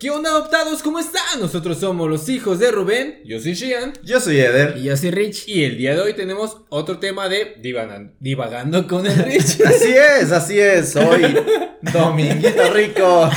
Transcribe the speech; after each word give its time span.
¿Qué 0.00 0.08
onda 0.10 0.30
adoptados? 0.30 0.82
¿Cómo 0.82 0.98
están? 0.98 1.40
Nosotros 1.40 1.76
somos 1.78 2.08
los 2.08 2.26
hijos 2.30 2.58
de 2.58 2.70
Rubén. 2.70 3.20
Yo 3.26 3.38
soy 3.38 3.52
Shian. 3.52 3.92
Yo 4.02 4.18
soy 4.18 4.40
Eder. 4.40 4.78
Y 4.78 4.84
yo 4.84 4.96
soy 4.96 5.10
Rich. 5.10 5.46
Y 5.46 5.64
el 5.64 5.76
día 5.76 5.94
de 5.94 6.00
hoy 6.00 6.14
tenemos 6.14 6.62
otro 6.70 6.98
tema 6.98 7.28
de 7.28 7.56
divagan- 7.60 8.14
divagando 8.18 8.86
con 8.88 9.06
el 9.06 9.14
Rich. 9.14 9.60
Así 9.66 9.92
es, 9.92 10.32
así 10.32 10.58
es. 10.58 10.96
Hoy, 10.96 11.22
Dominguito 11.92 12.72
Rico, 12.72 13.28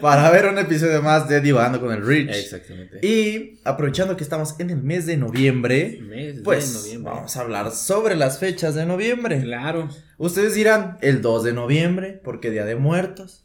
para 0.00 0.28
ver 0.32 0.46
un 0.46 0.58
episodio 0.58 1.00
más 1.02 1.28
de 1.28 1.40
Divagando 1.40 1.80
con 1.80 1.92
el 1.92 2.04
Rich. 2.04 2.30
Exactamente. 2.34 2.98
Y 3.06 3.60
aprovechando 3.64 4.16
que 4.16 4.24
estamos 4.24 4.58
en 4.58 4.70
el 4.70 4.82
mes 4.82 5.06
de 5.06 5.16
noviembre, 5.16 6.00
Mes 6.02 6.38
de 6.38 6.42
pues 6.42 6.72
noviembre. 6.82 7.12
vamos 7.12 7.36
a 7.36 7.40
hablar 7.42 7.70
sobre 7.70 8.16
las 8.16 8.40
fechas 8.40 8.74
de 8.74 8.86
noviembre. 8.86 9.40
Claro. 9.42 9.88
Ustedes 10.18 10.54
dirán, 10.54 10.98
el 11.00 11.22
2 11.22 11.44
de 11.44 11.52
noviembre, 11.52 12.20
porque 12.24 12.50
Día 12.50 12.64
de 12.64 12.74
Muertos. 12.74 13.44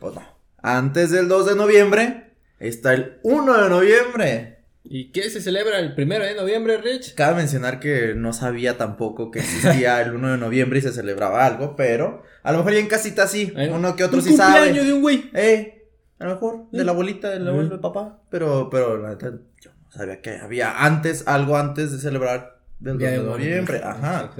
Pues 0.00 0.16
no. 0.16 0.31
Antes 0.62 1.10
del 1.10 1.28
2 1.28 1.46
de 1.46 1.54
noviembre 1.56 2.30
está 2.60 2.94
el 2.94 3.18
1 3.22 3.62
de 3.64 3.68
noviembre. 3.68 4.58
¿Y 4.84 5.10
qué 5.12 5.30
se 5.30 5.40
celebra 5.40 5.78
el 5.78 5.94
primero 5.94 6.24
de 6.24 6.34
noviembre, 6.34 6.76
Rich? 6.78 7.14
Cabe 7.14 7.36
mencionar 7.36 7.78
que 7.80 8.14
no 8.16 8.32
sabía 8.32 8.76
tampoco 8.76 9.30
que 9.30 9.38
existía 9.40 10.00
el 10.02 10.14
1 10.14 10.32
de 10.32 10.38
noviembre 10.38 10.78
y 10.78 10.82
se 10.82 10.92
celebraba 10.92 11.46
algo, 11.46 11.76
pero 11.76 12.22
a 12.42 12.52
lo 12.52 12.58
mejor 12.58 12.72
ya 12.74 12.78
en 12.80 12.86
casita 12.88 13.26
sí, 13.26 13.52
Eh, 13.56 13.70
uno 13.72 13.94
que 13.96 14.04
otro 14.04 14.18
un 14.18 14.24
sí 14.24 14.36
sabe. 14.36 14.54
cumpleaños 14.54 14.86
de 14.86 14.92
un 14.92 15.02
güey. 15.02 15.30
Eh, 15.34 15.88
a 16.18 16.24
lo 16.24 16.30
mejor 16.34 16.70
de 16.70 16.82
Mm. 16.82 16.86
la 16.86 16.92
abuelita, 16.92 17.30
del 17.30 17.48
abuelo, 17.48 17.68
del 17.70 17.80
papá, 17.80 18.20
pero, 18.30 18.68
pero 18.70 18.98
la 18.98 19.10
neta, 19.10 19.32
yo 19.60 19.70
no 19.84 19.90
sabía 19.92 20.20
que 20.20 20.36
había 20.36 20.84
antes, 20.84 21.24
algo 21.26 21.56
antes 21.56 21.90
de 21.92 21.98
celebrar 21.98 22.60
del 22.80 22.94
2 22.94 22.98
Día 22.98 23.10
de 23.12 23.18
de 23.18 23.24
noviembre, 23.24 23.80
ajá. 23.84 24.32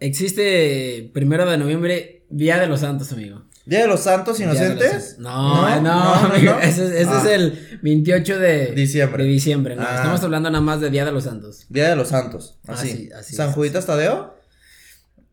Existe 0.00 1.10
primero 1.12 1.48
de 1.50 1.58
noviembre, 1.58 2.24
Día 2.30 2.58
de 2.58 2.66
los 2.66 2.80
Santos, 2.80 3.12
amigo. 3.12 3.44
Día 3.64 3.82
de 3.82 3.86
los 3.86 4.00
Santos 4.00 4.38
los 4.38 4.40
Inocentes. 4.40 4.90
Santos. 4.90 5.18
No, 5.18 5.80
no, 5.80 5.80
no, 5.82 6.14
amigo, 6.34 6.52
no. 6.54 6.60
Ese, 6.60 6.84
es- 6.86 6.90
ese 6.92 7.10
Ah. 7.10 7.22
es 7.24 7.30
el 7.30 7.78
28 7.82 8.38
de 8.38 8.72
Diciembre. 8.72 9.22
De 9.24 9.30
diciembre, 9.30 9.76
no. 9.76 9.82
Ah. 9.82 9.96
Estamos 9.96 10.22
hablando 10.24 10.50
nada 10.50 10.62
más 10.62 10.80
de 10.80 10.90
Día 10.90 11.04
de 11.04 11.12
los 11.12 11.24
Santos. 11.24 11.66
Día 11.68 11.88
de 11.88 11.96
los 11.96 12.08
Santos, 12.08 12.58
así. 12.66 12.90
Así, 12.90 13.10
así 13.12 13.36
¿San 13.36 13.52
Juditas 13.52 13.86
Tadeo? 13.86 14.34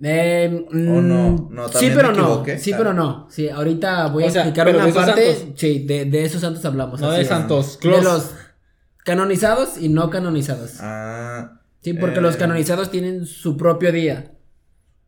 Eh, 0.01 0.65
¿O 0.71 0.73
no? 0.75 1.31
mm, 1.31 1.53
No, 1.53 1.67
sí, 1.69 1.91
pero 1.93 2.11
no. 2.13 2.45
Sí, 2.57 2.71
pero 2.77 2.93
no. 2.93 3.27
Sí, 3.29 3.49
ahorita 3.49 4.07
voy 4.07 4.23
a 4.23 4.27
O 4.27 4.29
sea, 4.29 4.43
explicar 4.43 4.73
una 4.73 4.93
parte. 4.93 5.33
santos. 5.35 5.53
Sí, 5.59 5.85
de, 5.85 6.05
de 6.05 6.23
esos 6.23 6.39
santos 6.41 6.63
hablamos. 6.65 7.01
No 7.01 7.09
así 7.09 7.19
de. 7.19 7.25
Santos 7.25 7.79
De 7.81 8.01
los 8.01 8.31
canonizados 9.03 9.77
y 9.77 9.89
no 9.89 10.09
canonizados. 10.09 10.75
Ah, 10.79 11.59
sí, 11.81 11.93
porque 11.93 12.19
eh. 12.19 12.21
los 12.21 12.37
canonizados 12.37 12.91
tienen 12.91 13.25
su 13.25 13.57
propio 13.57 13.91
día. 13.91 14.31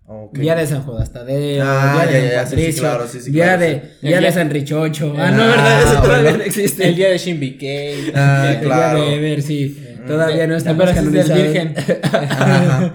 Ok. 0.05 0.37
Día 0.37 0.55
de 0.55 0.67
San 0.67 0.83
Judas 0.83 1.11
Tadeo, 1.11 1.63
Ah, 1.65 2.05
día 2.07 2.11
ya, 2.11 2.17
de 2.25 2.29
ya, 2.31 2.39
San 2.39 2.47
sí, 2.47 2.49
sí, 2.51 2.55
Patricio, 2.55 2.81
claro, 2.83 3.07
sí, 3.07 3.19
sí, 3.21 3.31
día 3.31 3.43
claro, 3.43 3.61
de, 3.61 3.81
sí. 4.01 4.07
día 4.07 4.21
de 4.21 4.31
San 4.31 4.49
Richocho. 4.49 5.13
Ah, 5.17 5.27
Ah, 5.27 5.31
no, 5.31 5.47
¿verdad? 5.47 5.81
Ese 5.83 5.95
todavía 6.01 6.31
no 6.37 6.43
existe. 6.43 6.87
El 6.87 6.95
día 6.95 7.09
de 7.09 7.17
Shinbi 7.17 7.57
Kei. 7.57 8.11
Ah, 8.15 8.43
El 8.47 8.51
día 8.51 8.61
claro. 8.61 9.05
de 9.05 9.15
Ever, 9.15 9.41
sí. 9.41 9.87
Todavía 10.07 10.47
no 10.47 10.55
está 10.55 10.71
es 10.71 10.77
del. 10.77 11.43
Virgen. 11.43 11.75
Ajá. 12.03 12.93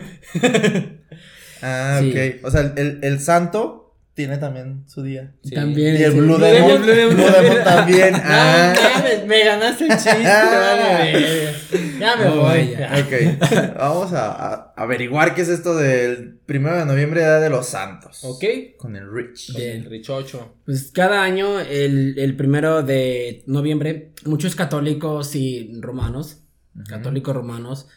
Ah, 1.62 1.98
Sí. 2.02 2.10
ok. 2.10 2.44
O 2.46 2.50
sea, 2.50 2.72
el, 2.76 2.98
el 3.02 3.20
santo 3.20 3.85
tiene 4.16 4.38
también 4.38 4.82
su 4.88 5.02
día. 5.02 5.32
Sí. 5.44 5.54
También. 5.54 5.94
Y 5.94 6.02
el 6.02 6.12
sí. 6.12 6.18
Blue 6.18 6.36
Blue 6.36 6.44
Demon, 6.46 6.82
Blue 6.82 6.86
Demon 6.94 7.14
Blue 7.16 7.30
Demon 7.30 7.62
también. 7.64 8.14
No, 8.16 8.20
Ah. 8.24 8.74
me 9.26 9.44
ganaste 9.44 9.84
el 9.84 9.90
chiste. 9.90 10.10
vale, 10.24 11.52
ya 12.00 12.16
me 12.16 12.28
voy. 12.30 12.74
Ok, 12.74 13.74
vamos 13.78 14.12
a, 14.14 14.32
a 14.32 14.72
averiguar 14.76 15.34
qué 15.34 15.42
es 15.42 15.48
esto 15.48 15.76
del 15.76 16.38
primero 16.46 16.78
de 16.78 16.86
noviembre, 16.86 17.20
Día 17.20 17.38
de 17.40 17.50
los 17.50 17.66
Santos. 17.68 18.20
Ok. 18.24 18.44
Con 18.78 18.96
el 18.96 19.10
Rich. 19.12 19.54
Bien. 19.54 19.82
El 19.82 19.90
Richocho. 19.90 20.56
Pues 20.64 20.90
cada 20.92 21.22
año, 21.22 21.60
el, 21.60 22.18
el 22.18 22.36
primero 22.36 22.82
de 22.82 23.42
noviembre, 23.46 24.12
muchos 24.24 24.56
católicos 24.56 25.34
y 25.36 25.72
romanos, 25.80 26.38
católicos 26.88 27.34
romanos, 27.36 27.88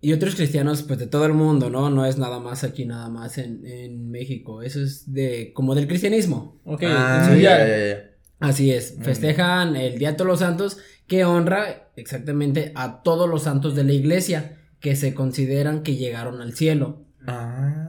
y 0.00 0.12
otros 0.12 0.34
cristianos, 0.36 0.82
pues 0.82 0.98
de 0.98 1.06
todo 1.06 1.26
el 1.26 1.32
mundo, 1.34 1.70
¿no? 1.70 1.90
No 1.90 2.06
es 2.06 2.18
nada 2.18 2.38
más 2.40 2.62
aquí, 2.64 2.84
nada 2.84 3.08
más 3.08 3.36
en, 3.38 3.66
en 3.66 4.10
México. 4.10 4.62
Eso 4.62 4.80
es 4.82 5.12
de 5.12 5.52
como 5.54 5.74
del 5.74 5.88
cristianismo. 5.88 6.60
Ok. 6.64 6.82
Ah, 6.86 7.28
sí, 7.32 7.40
ya, 7.40 7.58
ya. 7.58 7.66
ya, 7.68 7.88
ya. 7.88 8.04
Así 8.40 8.70
es, 8.72 8.96
Mm. 8.96 9.02
festejan 9.02 9.76
el 9.76 9.98
Día 9.98 10.10
de 10.12 10.16
todos 10.16 10.28
los 10.28 10.38
Santos, 10.38 10.78
que 11.08 11.24
honra 11.24 11.90
exactamente 11.96 12.70
a 12.76 13.02
todos 13.02 13.28
los 13.28 13.42
santos 13.42 13.74
de 13.74 13.82
la 13.82 13.92
iglesia, 13.92 14.58
que 14.78 14.94
se 14.94 15.12
consideran 15.14 15.82
que 15.82 15.96
llegaron 15.96 16.40
al 16.40 16.52
cielo. 16.54 17.02
Ah. 17.26 17.84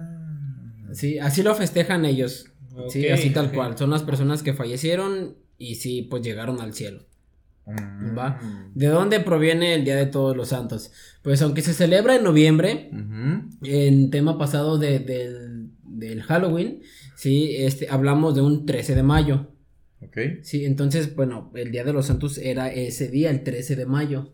Sí, 0.93 1.19
así 1.19 1.43
lo 1.43 1.53
festejan 1.53 2.05
ellos. 2.05 2.45
Sí, 2.87 3.07
así 3.09 3.29
tal 3.31 3.51
cual. 3.51 3.77
Son 3.77 3.89
las 3.91 4.03
personas 4.03 4.41
que 4.41 4.53
fallecieron 4.53 5.35
y 5.57 5.75
sí, 5.75 6.01
pues 6.09 6.23
llegaron 6.23 6.61
al 6.61 6.73
cielo. 6.73 7.03
Mm. 7.69 8.17
Va. 8.17 8.39
¿De 8.73 8.87
dónde 8.87 9.19
proviene 9.19 9.73
el 9.75 9.83
Día 9.85 9.95
de 9.95 10.05
Todos 10.05 10.35
los 10.35 10.49
Santos? 10.49 10.91
Pues 11.21 11.41
aunque 11.41 11.61
se 11.61 11.73
celebra 11.73 12.15
en 12.15 12.23
noviembre, 12.23 12.89
en 13.63 14.09
tema 14.09 14.37
pasado 14.37 14.77
de- 14.77 14.99
del, 14.99 15.69
del 15.83 16.21
Halloween, 16.23 16.81
sí, 17.15 17.55
este, 17.57 17.87
hablamos 17.89 18.35
de 18.35 18.41
un 18.41 18.65
13 18.65 18.95
de 18.95 19.03
mayo. 19.03 19.51
Ok. 20.01 20.17
Sí, 20.43 20.65
entonces, 20.65 21.15
bueno, 21.15 21.51
el 21.55 21.71
Día 21.71 21.83
de 21.83 21.93
los 21.93 22.05
Santos 22.07 22.37
era 22.37 22.71
ese 22.71 23.09
día, 23.09 23.29
el 23.29 23.43
13 23.43 23.75
de 23.75 23.85
mayo. 23.85 24.33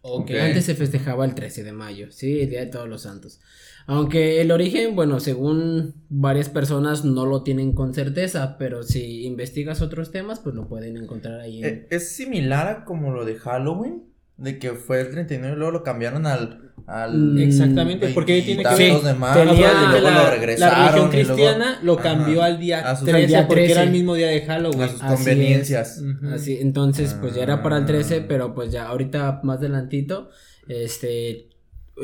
Ok. 0.00 0.30
Antes 0.32 0.64
se 0.64 0.74
festejaba 0.74 1.24
el 1.24 1.34
13 1.34 1.62
de 1.62 1.72
mayo, 1.72 2.10
sí, 2.10 2.40
el 2.40 2.50
Día 2.50 2.60
de 2.60 2.66
Todos 2.66 2.88
los 2.88 3.02
Santos. 3.02 3.40
Aunque 3.86 4.40
el 4.40 4.50
origen, 4.52 4.94
bueno, 4.94 5.18
según 5.20 5.94
varias 6.08 6.48
personas 6.48 7.04
no 7.04 7.26
lo 7.26 7.42
tienen 7.42 7.72
con 7.72 7.94
certeza, 7.94 8.56
pero 8.58 8.82
si 8.82 9.24
investigas 9.24 9.82
otros 9.82 10.10
temas, 10.10 10.38
pues 10.40 10.54
lo 10.54 10.68
pueden 10.68 10.96
encontrar 10.96 11.40
ahí. 11.40 11.58
en- 11.58 11.64
Eh, 11.66 11.86
¿Es 11.90 12.14
similar 12.14 12.68
a 12.68 12.84
como 12.84 13.12
lo 13.12 13.24
de 13.24 13.36
Halloween? 13.36 14.04
De 14.36 14.58
que 14.58 14.70
fue 14.72 15.00
el 15.02 15.10
39 15.10 15.54
y 15.54 15.58
luego 15.58 15.72
lo 15.72 15.82
cambiaron 15.84 16.26
al. 16.26 16.72
al 16.88 17.34
Mm, 17.34 17.38
Exactamente, 17.38 18.08
porque 18.08 18.32
ahí 18.32 18.42
tiene 18.42 18.62
que 18.64 18.68
ver. 18.70 18.78
veintitantos 18.78 19.12
de 19.12 19.18
marzo, 19.20 19.38
tenía- 19.40 19.70
y 19.72 19.90
luego 19.92 20.10
la, 20.10 20.16
lo 20.16 20.22
la 20.24 20.30
regresaron. 20.30 20.78
religión 20.78 20.96
y 20.96 20.98
luego- 20.98 21.34
cristiana 21.36 21.78
lo 21.82 21.92
Ajá. 21.92 22.02
cambió 22.02 22.42
al 22.42 22.58
día 22.58 22.80
A 22.90 22.96
sus- 22.96 23.04
13 23.06 23.22
Al 23.22 23.28
día 23.28 23.46
porque 23.46 23.60
13. 23.62 23.72
era 23.72 23.82
el 23.84 23.90
mismo 23.90 24.14
día 24.16 24.26
de 24.28 24.40
Halloween. 24.42 24.82
a 24.82 24.88
sus 24.88 25.02
Así 25.02 25.14
conveniencias. 25.14 26.02
Así, 26.32 26.58
entonces, 26.60 27.14
pues 27.20 27.34
ya 27.36 27.42
era 27.44 27.62
para 27.62 27.76
el 27.76 27.86
13, 27.86 28.16
Ah. 28.22 28.24
pero 28.26 28.52
pues 28.54 28.72
ya 28.72 28.88
ahorita 28.88 29.40
más 29.44 29.58
adelantito, 29.58 30.30
este, 30.66 31.48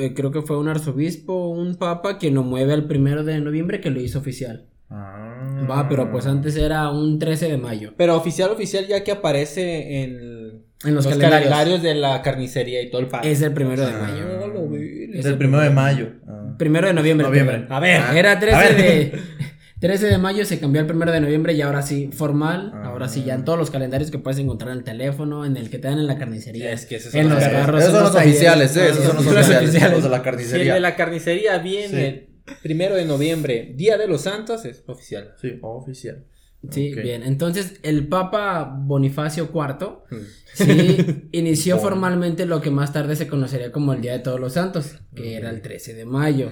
eh, 0.01 0.15
creo 0.15 0.31
que 0.31 0.43
fue 0.43 0.59
un 0.59 0.69
arzobispo, 0.69 1.49
un 1.51 1.77
papa, 1.77 2.19
quien 2.19 2.35
lo 2.35 2.43
mueve 2.43 2.73
al 2.73 2.87
primero 2.87 3.25
de 3.25 3.41
noviembre 3.41 3.81
que 3.81 3.91
lo 3.91 4.01
hizo 4.01 4.19
oficial. 4.19 4.67
Ah. 4.91 5.67
Va, 5.71 5.89
pero 5.89 6.11
pues 6.11 6.27
antes 6.27 6.57
era 6.57 6.91
un 6.91 7.19
13 7.19 7.49
de 7.49 7.59
mayo. 7.59 7.93
Pero 7.97 8.17
oficial, 8.17 8.51
oficial, 8.51 8.87
ya 8.87 9.05
que 9.05 9.13
aparece 9.13 10.03
en, 10.03 10.63
En 10.85 10.95
los 10.95 11.07
calendarios. 11.07 11.83
de 11.83 11.95
la 11.95 12.23
carnicería 12.23 12.81
y 12.83 12.91
todo 12.91 13.01
el 13.03 13.09
pan. 13.09 13.21
Es 13.25 13.43
el 13.43 13.53
primero 13.53 13.83
de 13.87 13.93
Ah. 13.93 13.99
mayo. 14.09 14.25
No 14.41 14.47
lo 14.49 14.69
vi. 14.69 15.11
Es 15.13 15.27
el 15.27 15.37
primero 15.37 15.63
de 15.63 15.71
mayo. 15.71 16.09
Ah. 16.27 16.55
Primero 16.57 16.87
de 16.87 16.95
noviembre. 16.95 17.27
Noviembre. 17.27 17.67
A 17.69 17.81
ver. 17.81 18.01
Ah. 18.03 18.19
Era 18.19 18.39
13 18.39 18.57
A 18.57 18.61
ver. 18.61 18.77
de 18.77 19.13
13 19.81 20.07
de 20.09 20.19
mayo 20.19 20.45
se 20.45 20.59
cambió 20.59 20.81
al 20.81 20.87
primero 20.89 21.13
de 21.13 21.21
noviembre 21.21 21.53
y 21.53 21.63
ahora 21.63 21.83
sí 21.83 22.11
formal, 22.13 22.73
Ah. 22.75 22.87
ahora 22.87 23.09
sí 23.09 23.23
ya 23.25 23.35
en 23.35 23.45
todos 23.45 23.59
los 23.59 23.71
calendarios 23.71 24.11
que 24.11 24.19
puedes 24.19 24.39
encontrar 24.41 24.73
en 24.73 24.79
el 24.79 24.85
teléfono, 24.85 25.45
en 25.47 25.57
el 25.57 25.71
que 25.71 25.79
te 25.79 25.87
dan 25.89 25.99
en 25.99 26.07
la 26.09 26.19
carnicería, 26.19 26.73
Es 26.73 26.85
que 26.87 26.97
esos 26.97 27.13
son 27.13 27.21
en 27.21 27.29
los 27.29 27.39
los 27.39 27.49
carros. 27.49 27.81
Esos 27.83 27.93
son 27.93 28.01
en 28.07 28.13
los 28.13 28.17
oficiales, 28.17 28.77
eh, 28.77 28.89
esos 28.89 29.05
son 29.05 29.17
los 29.17 29.27
oficiales. 29.27 29.69
oficiales. 29.69 29.93
Los 29.93 30.03
de 30.03 30.09
la 30.11 30.17
Si 30.17 30.19
el 30.19 30.25
carnicería. 30.25 30.75
de 30.75 30.81
la 30.81 30.97
carnicería 30.97 31.59
viene 31.59 32.09
el 32.47 32.55
primero 32.63 32.97
de 32.97 33.05
noviembre, 33.05 33.73
Día 33.77 33.97
de 33.99 34.09
los 34.09 34.23
Santos, 34.23 34.65
es 34.65 34.83
oficial. 34.87 35.35
Sí, 35.41 35.59
oficial. 35.63 36.25
Sí, 36.73 36.93
bien. 36.93 37.23
Entonces, 37.23 37.75
el 37.85 38.09
Papa 38.09 38.75
Bonifacio 38.81 39.49
IV 39.55 40.03
Hmm. 40.11 40.17
sí 40.55 40.97
inició 41.33 41.79
formalmente 41.79 42.47
lo 42.47 42.61
que 42.61 42.73
más 42.73 42.93
tarde 42.93 43.15
se 43.15 43.29
conocería 43.29 43.71
como 43.71 43.93
el 43.93 44.01
Día 44.01 44.13
de 44.15 44.19
Todos 44.19 44.41
los 44.41 44.55
Santos, 44.55 44.97
que 45.15 45.37
era 45.37 45.51
el 45.51 45.63
13 45.63 45.95
de 45.95 46.05
mayo. 46.05 46.51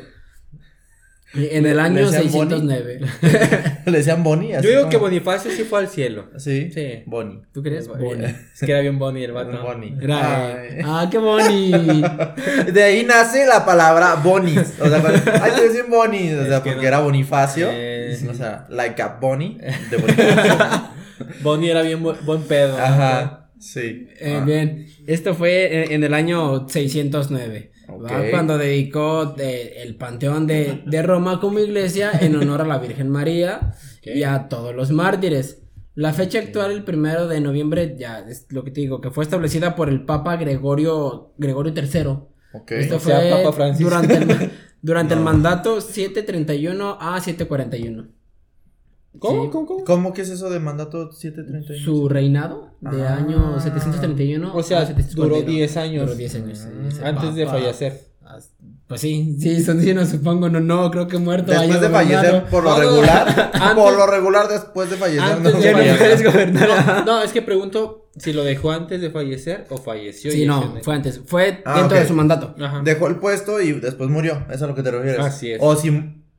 En 1.34 1.66
el 1.66 1.76
¿Le 1.76 1.82
año 1.82 2.10
decían 2.10 2.32
Boni? 2.32 2.50
609. 2.50 3.00
Le 3.86 3.98
decían 3.98 4.22
Bonnie. 4.22 4.52
Yo 4.52 4.60
digo 4.62 4.74
como- 4.82 4.90
que 4.90 4.96
Bonifacio 4.96 5.50
sí 5.50 5.64
fue 5.64 5.80
al 5.80 5.88
cielo. 5.88 6.30
Sí. 6.38 6.70
Sí. 6.72 7.02
Bonnie. 7.06 7.42
¿Tú 7.52 7.62
crees? 7.62 7.88
Boni. 7.88 8.24
Es 8.24 8.60
que 8.60 8.70
era 8.72 8.80
bien 8.80 8.98
Bonnie 8.98 9.24
el 9.24 9.32
vato. 9.32 9.60
Bonnie. 9.62 9.94
Era- 10.00 10.52
Ay. 10.60 10.78
Ah, 10.84 11.08
qué 11.10 11.18
boni. 11.18 11.72
De 12.72 12.82
ahí 12.82 13.04
nace 13.04 13.44
la 13.44 13.64
palabra 13.66 14.14
Bonis. 14.14 14.74
O 14.80 14.88
sea, 14.88 15.00
cuando- 15.00 15.20
ay, 15.42 15.52
te 15.56 15.68
dicen 15.68 15.90
Bonis. 15.90 16.32
O 16.34 16.44
sea, 16.46 16.56
Es 16.58 16.62
que 16.62 16.70
porque 16.70 16.82
no. 16.82 16.88
era 16.88 17.00
Bonifacio. 17.00 17.68
Eh, 17.72 18.16
O 18.30 18.34
sea, 18.34 18.66
like 18.70 19.02
a 19.02 19.18
Bonnie 19.20 19.58
de 19.90 19.96
Bonifacio. 19.98 20.88
Bonnie 21.42 21.70
era 21.70 21.82
bien 21.82 22.02
bu- 22.02 22.20
buen 22.24 22.42
pedo. 22.42 22.78
Ajá. 22.78 23.50
Sí. 23.58 24.06
Eh, 24.20 24.38
Ah. 24.40 24.44
Bien, 24.44 24.86
esto 25.06 25.34
fue 25.34 25.84
en, 25.86 25.92
en 25.92 26.04
el 26.04 26.14
año 26.14 26.68
609, 26.68 27.72
Cuando 28.30 28.58
dedicó 28.58 29.34
eh, 29.38 29.82
el 29.82 29.96
Panteón 29.96 30.46
de, 30.46 30.82
de 30.86 31.02
Roma 31.02 31.40
como 31.40 31.58
iglesia 31.58 32.10
en 32.20 32.36
honor 32.36 32.62
a 32.62 32.66
la 32.66 32.78
Virgen 32.78 33.10
María 33.10 33.74
y 34.02 34.22
a 34.24 34.48
todos 34.48 34.74
los 34.74 34.90
mártires. 34.90 35.62
La 35.94 36.12
fecha 36.12 36.38
actual, 36.40 36.72
el 36.72 36.84
primero 36.84 37.26
de 37.26 37.40
noviembre, 37.40 37.96
ya 37.98 38.18
es 38.20 38.46
lo 38.50 38.64
que 38.64 38.70
te 38.70 38.82
digo, 38.82 39.00
que 39.00 39.10
fue 39.10 39.24
establecida 39.24 39.74
por 39.74 39.88
el 39.88 40.04
Papa 40.04 40.36
Gregorio, 40.36 41.32
Gregorio 41.38 41.72
III. 41.74 42.08
Ok. 42.52 42.72
Esto 42.72 42.96
o 42.96 43.00
sea, 43.00 43.20
fue 43.20 43.42
Papa 43.42 43.70
durante 43.78 44.16
el, 44.16 44.50
durante 44.82 45.14
el 45.14 45.20
No. 45.20 45.24
mandato 45.24 45.80
731 45.80 46.98
a 47.00 47.18
741. 47.20 48.08
¿Cómo? 49.18 49.44
Sí. 49.44 49.50
¿Cómo? 49.52 49.66
¿Cómo? 49.66 49.84
¿Cómo 49.84 50.12
que 50.12 50.22
es 50.22 50.30
eso 50.30 50.50
de 50.50 50.58
mandato 50.60 51.10
731? 51.12 51.84
Su 51.84 52.08
reinado 52.08 52.70
de 52.80 53.02
Ah. 53.06 53.16
año 53.16 53.60
731 53.60 54.54
O 54.54 54.62
sea, 54.62 54.80
a 54.80 54.86
741. 54.86 55.34
duró 55.36 55.42
10 55.50 55.76
años. 55.76 56.06
Duró 56.06 56.16
10 56.16 56.34
años. 56.36 56.58
sí, 56.58 56.68
ese 56.88 57.04
Antes 57.04 57.34
de 57.34 57.46
fallecer. 57.46 58.06
Ah, 58.28 58.38
Pues 58.88 59.00
sí, 59.00 59.36
sí, 59.40 59.62
son 59.62 59.80
sí, 59.80 59.94
no 59.94 60.04
supongo, 60.06 60.48
no, 60.48 60.58
no, 60.60 60.90
creo 60.90 61.06
que 61.08 61.16
muerto. 61.18 61.52
Después 61.52 61.80
de 61.80 61.88
fallecer, 61.88 62.18
gobernado. 62.30 62.50
por 62.50 62.64
lo 62.64 62.76
regular, 62.78 63.50
antes- 63.52 63.74
por 63.74 63.92
lo 63.96 64.06
regular, 64.06 64.48
después 64.48 64.90
de 64.90 64.96
fallecer, 64.96 65.22
antes 65.22 65.54
no 65.54 65.60
de 65.60 65.72
no 65.72 65.78
fallecer. 65.78 66.52
No, 67.06 67.22
es 67.22 67.32
que 67.32 67.42
pregunto 67.42 68.08
si 68.16 68.32
lo 68.32 68.42
dejó 68.44 68.70
antes 68.72 69.00
de 69.00 69.10
fallecer 69.10 69.66
o 69.70 69.76
falleció. 69.76 70.30
Sí, 70.32 70.42
y 70.42 70.46
no, 70.46 70.74
fue 70.82 70.94
antes. 70.94 71.20
Fue 71.24 71.62
Ah, 71.64 71.78
dentro 71.80 71.98
de 71.98 72.06
su 72.06 72.14
mandato. 72.14 72.54
Ajá. 72.60 72.80
Dejó 72.84 73.06
el 73.08 73.16
puesto 73.16 73.60
y 73.60 73.72
después 73.72 74.08
murió. 74.10 74.44
¿Es 74.50 74.60
a 74.62 74.66
lo 74.66 74.74
que 74.74 74.82
te 74.82 74.90
refieres? 74.90 75.20
Así 75.20 75.52
es. 75.52 75.58
O 75.62 75.74
si 75.76 75.90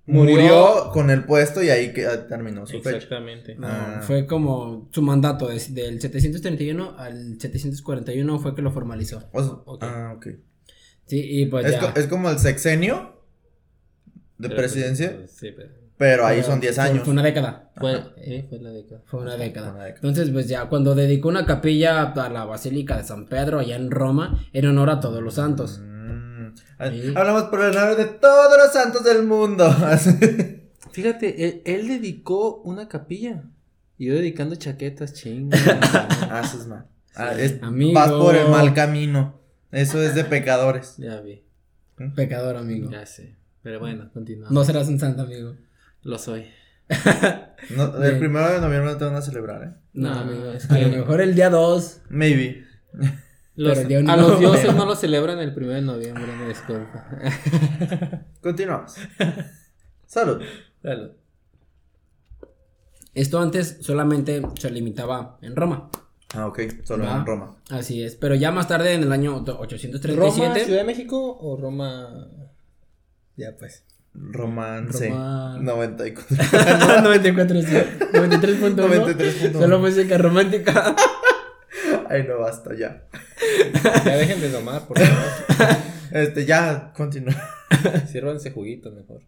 Murió- 0.08 0.36
murió, 0.36 0.90
con 0.94 1.10
el 1.10 1.26
puesto 1.26 1.62
y 1.62 1.70
ahí 1.70 1.92
que, 1.94 2.06
ah, 2.08 2.28
terminó 2.28 2.66
su 2.66 2.78
fecha. 2.82 2.92
Exactamente. 2.96 3.56
No, 3.56 3.68
Ah. 3.68 4.00
fue 4.02 4.26
como 4.26 4.88
su 4.94 5.02
mandato 5.02 5.48
des- 5.50 5.74
del 5.76 6.00
731 6.00 6.96
al 6.98 7.38
741 7.40 8.40
fue 8.40 8.56
que 8.56 8.62
lo 8.62 8.72
formalizó. 8.72 9.28
O 9.34 9.44
sea, 9.44 9.54
Ok. 9.66 9.84
Ah, 9.84 10.14
ok. 10.16 10.28
Sí, 11.06 11.20
y 11.42 11.46
pues 11.48 11.66
es, 11.66 11.72
ya. 11.74 11.80
co- 11.94 12.00
es 12.00 12.08
como 12.08 12.30
el 12.30 12.40
sexenio 12.40 13.22
de 14.38 14.50
Pero, 14.50 14.56
presidencia, 14.62 15.14
pues, 15.18 15.32
Sí, 15.32 15.52
pero. 15.56 15.70
pero 15.98 16.26
ahí 16.26 16.38
Pero 16.38 16.48
son 16.52 16.60
10 16.62 16.76
fue- 16.76 16.84
años. 16.86 17.04
Fue 17.04 17.12
una 17.14 17.24
década. 17.24 17.72
Fue, 17.76 17.94
Ajá. 17.96 18.12
eh, 18.18 18.46
fue 18.50 18.60
la 18.60 18.70
década. 18.72 19.02
Fue 19.06 19.22
una 19.22 19.36
década. 19.38 19.72
Una 19.74 19.84
década. 19.84 19.96
Entonces, 19.96 20.30
pues 20.32 20.48
ya, 20.48 20.66
cuando 20.70 20.96
dedicó 20.96 21.28
una 21.30 21.46
capilla 21.46 22.04
a 22.14 22.30
la 22.30 22.46
Basílica 22.46 22.98
de 22.98 23.04
San 23.04 23.26
Pedro 23.28 23.60
allá 23.60 23.76
en 23.76 23.92
Roma, 23.92 24.46
en 24.54 24.66
honor 24.68 24.90
a 24.90 25.00
todos 25.00 25.22
los 25.22 25.34
santos. 25.36 25.80
Mm. 25.80 25.97
Ah, 26.80 26.90
Sí. 26.90 27.14
Hablamos 27.16 27.44
por 27.44 27.62
el 27.64 27.76
honor 27.76 27.96
de 27.96 28.06
todos 28.06 28.58
los 28.58 28.72
santos 28.74 29.04
del 29.04 29.24
mundo. 29.24 29.68
Fíjate, 30.92 31.46
él, 31.46 31.62
él 31.66 31.88
dedicó 31.88 32.62
una 32.64 32.88
capilla. 32.88 33.44
Y 33.98 34.08
yo 34.08 34.14
dedicando 34.14 34.56
chaquetas, 34.56 35.14
chinga. 35.14 35.58
Ah, 36.30 36.42
eso 36.44 36.60
es 36.60 36.68
mal. 36.68 36.86
Ah, 37.16 37.34
Sí. 37.36 37.42
es- 37.42 37.64
Amigo. 37.64 37.94
vas 37.94 38.12
por 38.12 38.36
el 38.36 38.48
mal 38.50 38.74
camino. 38.74 39.40
Eso 39.72 40.02
es 40.02 40.14
de 40.16 40.24
pecadores. 40.24 40.96
ya 40.98 41.20
vi, 41.22 41.44
Pecador, 42.16 42.56
amigo. 42.58 42.90
ya 42.92 43.06
sé. 43.06 43.36
Pero 43.64 43.80
bueno, 43.80 44.10
continuamos. 44.14 44.52
No 44.54 44.64
serás 44.64 44.88
un 44.88 45.00
santo, 45.00 45.24
amigo. 45.24 45.56
Lo 46.04 46.18
soy. 46.18 46.46
No, 47.76 48.02
el 48.04 48.20
primero 48.20 48.48
de 48.50 48.62
noviembre 48.62 48.92
no 48.92 48.98
te 48.98 49.04
van 49.06 49.16
a 49.16 49.22
celebrar, 49.22 49.64
¿eh? 49.64 49.72
No, 49.94 50.14
No, 50.14 50.20
amigo. 50.22 50.52
es 50.52 50.70
A 50.70 50.78
lo 50.78 50.90
que- 50.92 50.98
mejor 50.98 51.22
el 51.22 51.34
día 51.36 51.50
2. 51.50 52.02
Maybe. 52.10 52.64
Los- 53.58 53.78
Pero 53.78 53.90
yo 53.90 54.00
a 54.00 54.02
no. 54.04 54.16
los 54.18 54.40
dioses 54.40 54.74
no 54.76 54.86
lo 54.86 54.96
celebran 54.96 55.40
el 55.40 55.50
1 55.50 55.68
de 55.68 55.82
noviembre, 55.82 56.28
me 56.40 56.48
disculpa. 56.48 57.08
Continuamos. 58.42 58.96
Salud. 60.06 60.42
Salud. 60.82 61.12
Esto 63.14 63.40
antes 63.40 63.78
solamente 63.82 64.42
se 64.60 64.70
limitaba 64.70 65.40
en 65.42 65.56
Roma. 65.56 65.90
Ah, 66.36 66.46
ok. 66.46 66.60
Solo 66.84 67.06
Va. 67.06 67.16
en 67.18 67.26
Roma. 67.26 67.56
Así 67.72 68.04
es. 68.04 68.16
Pero 68.16 68.36
ya 68.36 68.52
más 68.52 68.68
tarde, 68.68 68.94
en 68.94 69.02
el 69.04 69.12
año 69.12 69.44
¿Roma, 69.44 69.60
837. 69.60 70.66
Ciudad 70.66 70.80
de 70.80 70.86
México 70.86 71.38
o 71.42 71.58
Roma? 71.58 72.28
Ya 73.38 73.56
pues. 73.58 73.86
Romance. 74.14 75.10
Roma- 75.10 75.58
94. 75.60 77.02
94, 77.02 77.62
sí. 77.62 77.68
93.1. 78.14 78.76
93.1. 78.76 79.52
Solo 79.60 79.80
música 79.80 80.18
romántica. 80.20 80.96
Ay, 82.10 82.26
no 82.28 82.40
basta, 82.40 82.76
ya. 82.76 83.04
Ya 84.06 84.18
dejen 84.18 84.42
de 84.42 84.50
tomar, 84.50 84.88
por 84.88 85.00
favor. 85.00 85.78
Este, 86.12 86.46
ya, 86.46 86.94
continúa. 86.96 87.36
Sírvanse 88.08 88.52
juguito 88.52 88.92
mejor. 88.92 89.22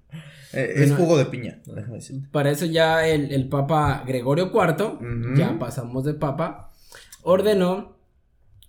Eh, 0.53 0.73
es 0.77 0.93
jugo 0.93 1.17
de 1.17 1.25
piña, 1.25 1.61
déjame 1.65 1.97
decirte. 1.97 2.27
Para 2.31 2.51
eso 2.51 2.65
ya 2.65 3.07
el, 3.07 3.31
el 3.31 3.49
Papa 3.49 4.03
Gregorio 4.07 4.51
IV, 4.53 5.37
ya 5.37 5.59
pasamos 5.59 6.05
de 6.05 6.13
Papa, 6.13 6.71
ordenó, 7.21 7.97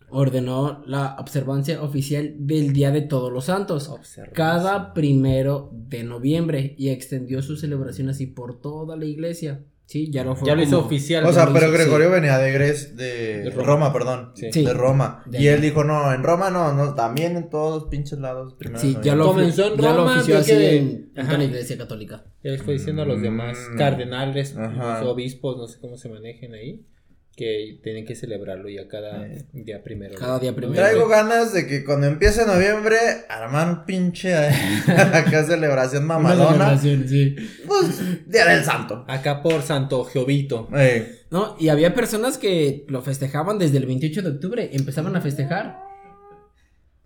ordenó 0.08 0.82
la 0.86 1.16
observancia 1.18 1.82
oficial 1.82 2.34
del 2.38 2.72
Día 2.72 2.90
de 2.90 3.02
Todos 3.02 3.32
los 3.32 3.46
Santos. 3.46 3.90
Cada 4.34 4.92
primero 4.92 5.70
de 5.72 6.04
noviembre 6.04 6.74
y 6.76 6.90
extendió 6.90 7.42
su 7.42 7.56
celebración 7.56 8.08
así 8.08 8.26
por 8.26 8.60
toda 8.60 8.96
la 8.96 9.06
iglesia. 9.06 9.62
Sí, 9.90 10.08
ya 10.08 10.22
lo 10.22 10.36
fue. 10.36 10.46
Ya 10.46 10.54
lo 10.54 10.62
hizo 10.62 10.76
como- 10.76 10.86
oficial. 10.86 11.24
O 11.26 11.32
sea, 11.32 11.46
pero 11.52 11.66
hizo, 11.66 11.72
Gregorio 11.72 12.12
venía 12.12 12.38
de 12.38 12.52
Gres, 12.52 12.96
de, 12.96 13.42
De 13.42 13.50
Roma. 13.50 13.66
Roma. 13.66 13.92
perdón. 13.92 14.30
Sí. 14.36 14.46
Sí. 14.52 14.64
De 14.64 14.72
Roma. 14.72 15.24
De 15.26 15.42
y 15.42 15.48
él 15.48 15.60
dijo, 15.60 15.82
no, 15.82 16.14
en 16.14 16.22
Roma 16.22 16.48
no, 16.48 16.72
no, 16.72 16.94
también 16.94 17.36
en 17.36 17.50
todos 17.50 17.82
los 17.82 17.90
pinches 17.90 18.20
lados. 18.20 18.54
Primero 18.54 18.80
Sí, 18.80 18.96
ya 19.02 19.16
lo. 19.16 19.26
Comenzó 19.26 19.66
en 19.74 19.80
ya 19.80 19.90
lo 19.90 19.96
Roma, 19.96 20.14
ofició 20.14 20.38
así 20.38 20.52
que- 20.52 20.76
en, 20.76 21.10
la 21.16 21.42
iglesia 21.44 21.76
católica. 21.76 22.24
Ya 22.44 22.52
les 22.52 22.62
fue 22.62 22.74
diciendo 22.74 23.02
a 23.02 23.04
los 23.04 23.20
demás 23.20 23.58
Mm. 23.72 23.78
cardenales, 23.78 24.54
los 24.54 25.02
obispos, 25.08 25.56
no 25.56 25.66
sé 25.66 25.80
cómo 25.80 25.96
se 25.96 26.08
manejen 26.08 26.54
ahí, 26.54 26.86
que 27.36 27.78
tienen 27.82 28.04
que 28.04 28.14
celebrarlo 28.14 28.68
ya 28.68 28.86
cada 28.86 29.26
Eh. 29.26 29.44
día 29.52 29.82
primero. 29.82 30.14
Cada 30.18 30.38
día 30.38 30.54
primero. 30.54 30.74
Traigo 30.82 31.08
ganas 31.08 31.54
de 31.54 31.66
que 31.66 31.84
cuando 31.84 32.06
empiece 32.06 32.44
noviembre, 32.44 32.96
armar 33.30 33.68
un 33.68 33.84
pinche 33.86 34.30
eh, 34.32 34.50
acá 34.88 35.44
celebración 35.44 36.04
Una 36.04 36.18
mamalona. 36.18 36.78
celebración, 36.78 37.08
sí. 37.08 37.36
Pues, 37.66 38.28
Día 38.28 38.44
del 38.46 38.62
Santo. 38.64 39.04
Acá 39.08 39.42
por 39.42 39.62
Santo 39.62 40.04
Jovito. 40.04 40.68
Eh, 40.76 41.20
No, 41.30 41.56
y 41.58 41.68
había 41.70 41.94
personas 41.94 42.36
que 42.36 42.84
lo 42.88 43.00
festejaban 43.02 43.58
desde 43.58 43.78
el 43.78 43.86
28 43.86 44.20
de 44.22 44.28
octubre, 44.30 44.70
empezaban 44.74 45.16
a 45.16 45.20
festejar. 45.22 45.78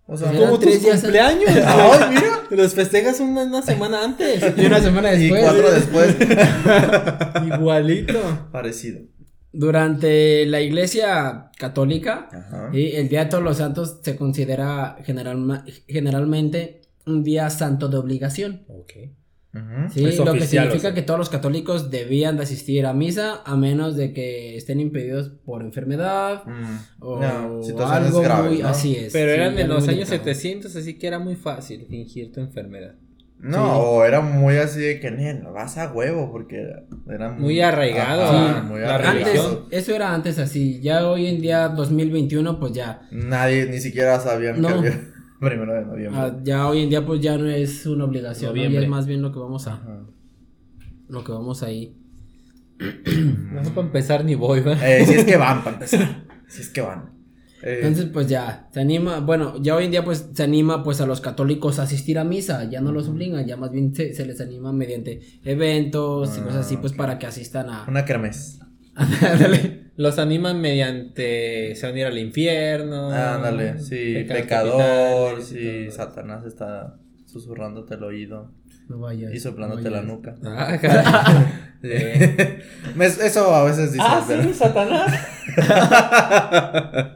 o 0.07 0.17
sea, 0.17 0.31
Como 0.33 0.59
tus 0.59 0.59
tres 0.59 0.81
días 0.83 0.99
cumpleaños. 1.01 1.49
Ay, 1.65 2.09
mira. 2.09 2.41
Los 2.51 2.73
festejas 2.73 3.19
una, 3.21 3.43
una 3.43 3.61
semana 3.61 4.03
antes. 4.03 4.43
Y 4.57 4.65
una 4.65 4.79
semana 4.81 5.13
Y 5.13 5.29
después. 5.29 5.43
cuatro 5.43 5.71
después. 5.71 6.15
Igualito. 7.57 8.47
Parecido. 8.51 8.99
Durante 9.57 10.45
la 10.45 10.61
iglesia 10.61 11.49
católica. 11.57 12.29
Sí, 12.73 12.91
el 12.93 13.09
Día 13.09 13.23
de 13.25 13.29
Todos 13.29 13.43
los 13.43 13.57
Santos 13.57 13.99
se 14.03 14.15
considera 14.15 14.97
generalma- 15.05 15.63
generalmente 15.87 16.81
un 17.05 17.23
día 17.23 17.49
santo 17.49 17.87
de 17.87 17.97
obligación. 17.97 18.63
Ok. 18.67 18.91
Ujú. 19.53 19.89
Sí, 19.93 20.03
Es 20.05 20.17
lo 20.19 20.33
que 20.33 20.41
significa 20.41 20.75
o 20.75 20.79
sea. 20.81 20.93
que 20.93 21.01
todos 21.01 21.17
los 21.17 21.29
católicos 21.29 21.89
debían 21.89 22.35
de 22.35 22.43
asistir 22.43 22.85
a 22.85 22.91
misa 22.93 23.41
a 23.45 23.55
menos 23.55 23.95
de 23.95 24.11
que 24.11 24.57
estén 24.57 24.81
impedidos 24.81 25.29
por 25.45 25.61
enfermedad 25.61 26.43
Mm. 26.45 26.77
o 26.99 27.19
No, 27.21 27.63
situaciones 27.63 28.07
algo 28.07 28.21
graves, 28.21 28.51
muy 28.51 28.61
¿no? 28.61 28.67
así 28.67 28.95
es. 28.97 29.13
Pero 29.13 29.31
sí, 29.31 29.35
eran 29.39 29.53
en 29.53 29.61
algo 29.63 29.75
los 29.75 29.87
años 29.87 30.09
delicado. 30.09 30.33
700, 30.33 30.75
así 30.75 30.97
que 30.97 31.07
era 31.07 31.19
muy 31.19 31.35
fácil 31.37 31.85
fingir 31.89 32.33
tu 32.33 32.41
enfermedad. 32.41 32.95
No, 33.37 33.57
Sí. 33.57 33.71
o 33.83 34.03
era 34.05 34.21
muy 34.21 34.55
así 34.57 34.79
de 34.79 34.99
que, 34.99 35.11
"Nen, 35.11 35.43
vas 35.53 35.77
a 35.77 35.91
huevo, 35.91 36.31
porque 36.31 36.61
era, 36.61 36.83
era 37.13 37.31
Muy 37.33 37.59
arraigado 37.61 38.23
Ajá, 38.23 38.59
a 38.59 38.63
muy 38.63 38.79
la 38.79 38.95
arraigado. 38.95 39.63
Antes, 39.65 39.79
eso 39.79 39.95
era 39.95 40.13
antes 40.13 40.39
así, 40.39 40.79
ya 40.81 41.07
hoy 41.07 41.27
en 41.27 41.41
día 41.41 41.67
2021 41.69 42.59
pues 42.59 42.71
ya, 42.73 43.01
Nadie 43.11 43.65
ni 43.67 43.79
siquiera 43.79 44.19
sabían 44.19 44.61
No. 44.61 44.67
que 44.69 44.73
había 44.73 44.99
primero 45.41 45.73
de 45.73 45.85
noviembre. 45.85 46.19
ah, 46.19 46.37
ya 46.43 46.67
hoy 46.67 46.81
en 46.83 46.89
día 46.89 47.05
pues 47.05 47.21
ya 47.21 47.37
no 47.37 47.47
es 47.47 47.85
una 47.85 48.05
obligación, 48.05 48.51
¿no? 48.51 48.55
ya 48.55 48.63
Noviembre. 48.63 48.83
es 48.85 48.89
más 48.89 49.05
bien 49.05 49.21
lo 49.21 49.31
que 49.31 49.39
vamos 49.39 49.67
a, 49.67 49.73
Ajá. 49.73 50.05
lo 51.09 51.23
que 51.23 51.31
vamos 51.31 51.61
ahí. 51.61 51.97
No 53.53 53.63
sé 53.63 53.71
para 53.71 53.87
empezar 53.87 54.25
ni 54.25 54.35
voy, 54.35 54.61
¿va? 54.61 54.73
Eh, 54.85 55.05
si 55.05 55.13
es 55.13 55.23
que 55.25 55.37
van, 55.37 55.63
para 55.63 55.73
empezar. 55.75 56.25
Si 56.47 56.61
es 56.61 56.69
que 56.69 56.81
van. 56.81 57.14
Eh, 57.65 57.79
Entonces, 57.81 58.05
pues 58.13 58.27
ya, 58.27 58.69
se 58.71 58.79
anima, 58.79 59.19
bueno, 59.21 59.55
ya 59.59 59.75
hoy 59.75 59.85
en 59.85 59.91
día 59.91 60.05
pues 60.05 60.29
se 60.33 60.43
anima 60.43 60.83
pues 60.83 61.01
a 61.01 61.07
los 61.07 61.19
católicos 61.19 61.79
a 61.79 61.83
asistir 61.83 62.19
a 62.19 62.23
misa, 62.23 62.69
ya 62.69 62.79
no 62.79 62.91
los 62.91 63.07
obligan, 63.09 63.43
ya 63.47 63.57
más 63.57 63.71
bien 63.71 63.95
se, 63.95 64.13
se 64.13 64.23
les 64.25 64.39
anima 64.39 64.71
mediante 64.71 65.19
eventos 65.43 66.37
y 66.37 66.41
cosas 66.41 66.65
así, 66.67 66.77
pues 66.77 66.93
Ah, 66.93 66.97
para 66.97 67.17
que 67.19 67.25
asistan 67.25 67.69
a... 67.71 67.85
una 67.87 68.05
kermés. 68.05 68.59
Ándale. 68.95 69.85
Los 69.97 70.19
animan 70.19 70.61
mediante 70.61 71.73
se 71.75 71.85
van 71.87 71.95
a 71.95 71.99
ir 71.99 72.05
al 72.05 72.17
infierno. 72.17 73.09
Ándale, 73.11 73.79
sí, 73.79 74.25
pecador, 74.27 75.41
sí. 75.41 75.89
Satanás 75.89 76.45
está 76.45 76.99
susurrándote 77.39 77.95
el 77.95 78.03
oído 78.03 78.51
No 78.87 78.99
vayas. 78.99 79.33
y 79.33 79.39
soplándote 79.41 79.83
no 79.83 79.89
la 79.89 80.01
nuca. 80.03 80.35
Ah, 80.45 80.77
caray. 80.81 81.05
Sí. 81.85 81.91
Es- 81.91 83.19
Eso 83.19 83.53
a 83.53 83.63
veces 83.65 83.91
dicen, 83.91 84.07
ah, 84.09 84.23
pero- 84.27 84.41
sí, 84.43 84.53
Satanás. 84.53 85.11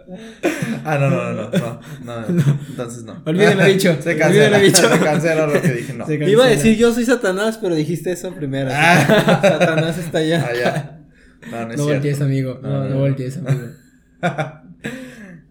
Ah, 0.86 0.98
no, 0.98 1.10
no, 1.10 1.34
no, 1.34 1.50
no, 1.50 1.80
no, 2.04 2.30
no, 2.30 2.60
entonces 2.70 3.04
no. 3.04 3.22
Olviden 3.26 3.58
lo 3.58 3.66
dicho, 3.66 3.94
Se 4.02 4.10
olviden 4.12 4.18
cancela, 4.20 4.58
lo 4.58 4.64
dicho. 4.64 4.90
se 4.90 5.00
cancela 5.00 5.48
lo 5.48 5.62
que 5.62 5.68
dije, 5.74 5.94
no. 5.94 6.06
Se 6.06 6.16
Iba 6.16 6.46
a 6.46 6.48
decir 6.48 6.78
yo 6.78 6.94
soy 6.94 7.06
Satanás, 7.06 7.58
pero 7.62 7.76
dijiste 7.76 8.12
eso 8.12 8.32
primero. 8.34 8.70
Ah. 8.74 9.40
Satanás 9.42 9.98
está 9.98 10.20
allá. 10.20 10.48
Ah, 10.50 10.54
ya. 10.56 11.02
No, 11.52 11.66
no 11.66 11.72
es 11.74 11.78
No 11.78 11.86
voltees, 11.86 12.22
amigo, 12.22 12.60
no, 12.62 12.70
no 12.70 12.90
no. 12.90 12.98
voltees, 13.00 13.38
amigo. 13.38 13.68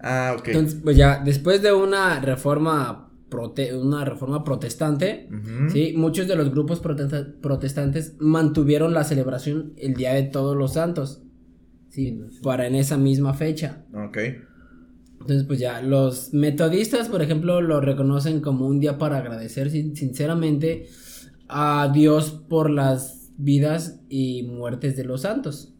Ah, 0.00 0.34
ok. 0.38 0.48
Entonces, 0.48 0.80
pues 0.82 0.96
ya, 0.96 1.20
después 1.24 1.60
de 1.62 1.72
una 1.72 2.20
reforma, 2.20 3.07
prote- 3.30 3.72
una 3.78 4.04
reforma 4.04 4.44
protestante. 4.44 5.28
Sí, 5.72 5.94
muchos 5.96 6.26
de 6.28 6.36
los 6.36 6.50
grupos 6.50 6.80
protesta- 6.80 7.26
protestantes 7.40 8.14
mantuvieron 8.18 8.94
la 8.94 9.04
celebración 9.04 9.72
el 9.76 9.94
Día 9.94 10.14
de 10.14 10.22
Todos 10.24 10.56
los 10.56 10.74
Santos. 10.74 11.22
Sí, 11.88 12.20
para 12.42 12.66
en 12.66 12.74
esa 12.74 12.96
misma 12.98 13.34
fecha. 13.34 13.84
Ok. 13.94 14.18
Entonces, 15.20 15.44
pues 15.46 15.58
ya, 15.58 15.82
los 15.82 16.32
metodistas, 16.32 17.08
por 17.08 17.22
ejemplo, 17.22 17.60
lo 17.60 17.80
reconocen 17.80 18.40
como 18.40 18.66
un 18.66 18.78
día 18.80 18.98
para 18.98 19.18
agradecer 19.18 19.70
sin- 19.70 19.96
sinceramente 19.96 20.86
a 21.48 21.90
Dios 21.92 22.30
por 22.48 22.70
las 22.70 23.32
vidas 23.36 24.00
y 24.08 24.44
muertes 24.44 24.96
de 24.96 25.04
los 25.04 25.22
santos. 25.22 25.74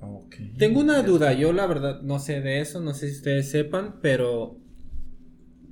Ok. 0.00 0.36
Tengo 0.58 0.80
una 0.80 1.02
duda, 1.02 1.32
yo 1.32 1.52
la 1.52 1.66
verdad 1.66 2.02
no 2.02 2.18
sé 2.18 2.40
de 2.40 2.60
eso, 2.60 2.80
no 2.80 2.94
sé 2.94 3.08
si 3.10 3.16
ustedes 3.16 3.50
sepan, 3.50 3.96
pero 4.00 4.58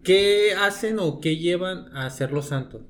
¿qué 0.07 0.55
hacen 0.55 0.99
o 1.01 1.21
qué 1.21 1.37
llevan 1.37 1.95
a 1.95 2.09
ser 2.09 2.33
los 2.33 2.47
santos? 2.47 2.83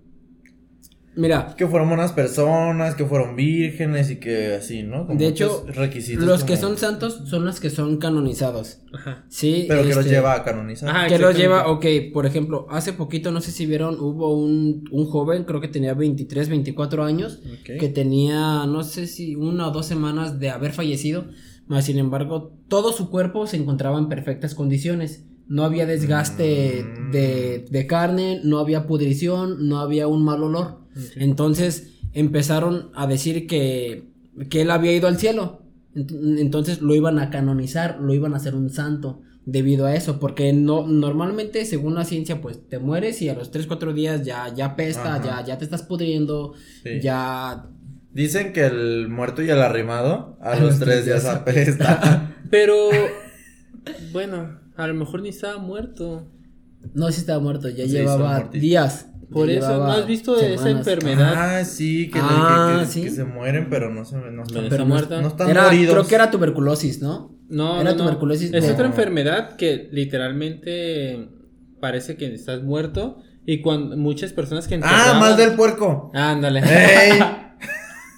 Mira, 1.17 1.55
Que 1.57 1.67
fueron 1.67 1.89
buenas 1.89 2.13
personas, 2.13 2.95
que 2.95 3.07
fueron 3.07 3.37
vírgenes 3.37 4.11
y 4.11 4.17
que 4.17 4.53
así, 4.53 4.83
¿no? 4.83 5.07
Como 5.07 5.19
De 5.19 5.27
hecho, 5.27 5.65
requisitos 5.67 6.27
los 6.27 6.45
que 6.45 6.59
son 6.59 6.77
santos 6.77 7.23
son 7.25 7.47
los 7.47 7.59
que 7.59 7.71
son 7.71 7.97
canonizados. 7.97 8.81
Ajá. 8.93 9.25
Sí. 9.31 9.65
Pero 9.67 9.81
que 9.81 9.89
los 9.89 9.99
este, 10.01 10.11
lleva 10.11 10.35
a 10.35 10.45
canonizar. 10.45 10.91
Ajá. 10.91 11.07
Que 11.09 11.19
los 11.19 11.35
lleva, 11.35 11.69
ok, 11.69 11.87
por 12.13 12.27
ejemplo, 12.27 12.67
hace 12.69 12.93
poquito, 12.93 13.33
no 13.33 13.41
sé 13.41 13.51
si 13.51 13.65
vieron, 13.65 13.99
hubo 13.99 14.37
un, 14.37 14.85
un 14.91 15.07
joven, 15.07 15.45
creo 15.45 15.63
que 15.63 15.69
tenía 15.69 15.95
23, 15.95 16.51
24 16.51 17.03
años, 17.05 17.41
que 17.65 17.89
tenía, 17.89 18.67
no 18.67 18.85
sé 18.85 19.07
si 19.07 19.37
una 19.37 19.69
o 19.69 19.71
dos 19.71 19.87
semanas 19.87 20.39
de 20.39 20.51
haber 20.51 20.73
fallecido, 20.75 21.29
mas 21.67 21.87
sin 21.87 21.99
embargo, 21.99 22.53
todo 22.69 22.93
su 22.93 23.09
cuerpo 23.09 23.47
se 23.47 23.57
encontraba 23.57 23.99
en 23.99 24.11
perfectas 24.11 24.55
condiciones. 24.55 25.26
No 25.49 25.65
había 25.65 25.87
desgaste 25.87 26.85
de, 27.13 27.67
de 27.71 27.87
carne, 27.87 28.41
no 28.45 28.59
había 28.59 28.87
pudrición, 28.87 29.69
no 29.69 29.79
había 29.81 30.07
un 30.09 30.25
mal 30.25 30.43
olor. 30.43 30.81
Entonces 31.17 31.93
empezaron 32.13 32.91
a 32.95 33.07
decir 33.07 33.47
que, 33.47 34.11
que 34.51 34.63
él 34.63 34.71
había 34.71 34.93
ido 34.93 35.09
al 35.09 35.19
cielo. 35.19 35.63
Ent- 35.95 36.39
Entonces 36.41 36.81
lo 36.83 36.95
iban 36.95 37.19
a 37.19 37.31
canonizar, 37.31 37.99
lo 38.01 38.13
iban 38.15 38.35
a 38.35 38.39
hacer 38.39 38.55
un 38.55 38.71
santo 38.71 39.23
debido 39.45 39.87
a 39.87 39.95
eso, 39.95 40.19
porque 40.19 40.53
no 40.53 40.87
normalmente 40.89 41.65
según 41.65 41.95
la 41.95 42.05
ciencia 42.05 42.41
pues 42.41 42.69
te 42.69 42.81
mueres 42.81 43.23
y 43.23 43.29
a 43.29 43.35
los 43.35 43.53
3 43.53 43.67
4 43.69 43.93
días 43.93 44.25
ya 44.25 44.53
ya 44.53 44.75
pesta, 44.75 45.15
Ajá. 45.17 45.25
ya 45.43 45.47
ya 45.47 45.59
te 45.59 45.65
estás 45.65 45.83
pudriendo, 45.83 46.55
Sí. 46.83 47.01
ya 47.01 47.67
Dicen 48.13 48.55
que 48.55 48.65
el 48.65 49.09
muerto 49.09 49.43
y 49.43 49.51
el 49.51 49.61
arrimado 49.61 50.39
a 50.41 50.57
los 50.57 50.79
tres 50.79 51.05
días 51.05 51.27
apesta. 51.27 52.35
Pero, 52.51 52.75
bueno, 54.17 54.59
a 54.77 54.87
lo 54.87 54.95
mejor 54.95 55.21
ni 55.21 55.29
estaba 55.29 55.59
muerto. 55.59 56.33
no 56.95 57.11
si 57.11 57.21
estaba 57.21 57.39
muerto, 57.41 57.69
ya 57.69 57.85
Sí, 57.85 57.91
llevaba 57.91 58.49
días. 58.53 59.09
Por 59.31 59.51
eso, 59.51 59.77
¿no 59.79 59.91
has 59.93 60.07
visto 60.07 60.41
esa 60.41 60.71
enfermedad? 60.71 61.59
ah, 61.59 61.65
sí, 61.65 62.09
que, 62.11 62.19
Ah, 62.23 62.77
que- 62.79 62.85
que- 62.87 62.91
sí. 62.93 63.03
que 63.03 63.11
se 63.11 63.25
mueren, 63.25 63.69
pero 63.69 63.93
no 63.93 64.05
se 64.05 64.17
no 64.17 64.43
están, 64.45 64.69
Pero 64.71 64.85
no- 64.87 64.97
están 64.97 65.51
Era, 65.51 65.65
moridos. 65.65 65.95
creo 65.95 66.07
que 66.07 66.15
era 66.15 66.31
tuberculosis, 66.31 67.03
¿no? 67.03 67.37
No, 67.49 67.81
Era 67.81 67.91
no, 67.91 67.97
no. 67.99 68.03
tuberculosis 68.05 68.53
Es 68.55 68.71
otra 68.71 68.87
enfermedad 68.87 69.57
que 69.57 69.89
literalmente 69.93 71.29
parece 71.81 72.17
que 72.17 72.33
estás 72.33 72.63
muerto 72.63 73.19
y 73.45 73.61
cuando 73.63 73.97
muchas 73.97 74.33
personas 74.33 74.67
que 74.69 74.75
Ah, 74.77 74.79
enterraban- 74.79 75.21
mal 75.21 75.37
del 75.37 75.53
puerco. 75.57 76.11
Ándale. 76.15 76.61
¡Ey! 76.61 77.19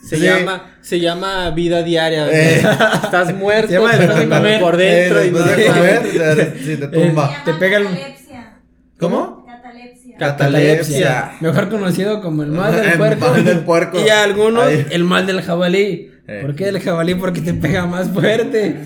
Se 0.06 0.16
Sí. 0.16 0.22
llama 0.22 0.66
se 0.80 1.00
llama 1.00 1.50
vida 1.50 1.82
diaria. 1.82 2.28
Eh. 2.30 2.62
Estás 3.04 3.34
muerto 3.34 3.68
pero 3.68 4.14
de 4.16 4.28
comer. 4.28 4.60
por 4.60 4.76
dentro 4.76 5.20
Eh, 5.20 5.26
y 5.26 5.30
no 5.30 5.38
de 5.40 5.66
comer, 5.66 6.02
te, 6.02 6.58
sí, 6.64 6.76
te 6.76 6.88
tumba. 6.88 7.42
Te 7.44 7.54
pega 7.54 7.76
el- 7.78 7.84
catalepsia. 7.84 8.52
¿Cómo? 8.98 9.46
Catalepsia. 9.46 10.16
Catalepsia. 10.18 11.32
Mejor 11.40 11.68
conocido 11.68 12.20
como 12.22 12.42
el 12.42 12.50
mal 12.52 12.74
del 12.74 12.84
El 12.86 12.98
puerco. 12.98 13.28
mal 13.30 13.44
del 13.44 13.58
puerco. 13.60 14.00
Y 14.04 14.08
a 14.08 14.22
algunos 14.22 14.64
Ahí. 14.66 14.86
el 14.90 15.04
mal 15.04 15.26
del 15.26 15.42
jabalí. 15.42 16.10
Eh. 16.26 16.40
¿Por 16.42 16.54
qué 16.56 16.68
el 16.68 16.80
jabalí? 16.80 17.14
Porque 17.14 17.40
te 17.40 17.54
pega 17.54 17.86
más 17.86 18.08
fuerte. 18.08 18.76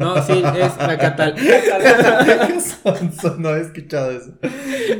No, 0.00 0.20
sí, 0.24 0.32
es 0.32 0.76
la 0.78 0.98
catal 0.98 1.34
¿Qué 1.36 2.60
sonso? 2.60 3.36
No 3.38 3.54
he 3.54 3.60
escuchado 3.60 4.10
eso. 4.10 4.32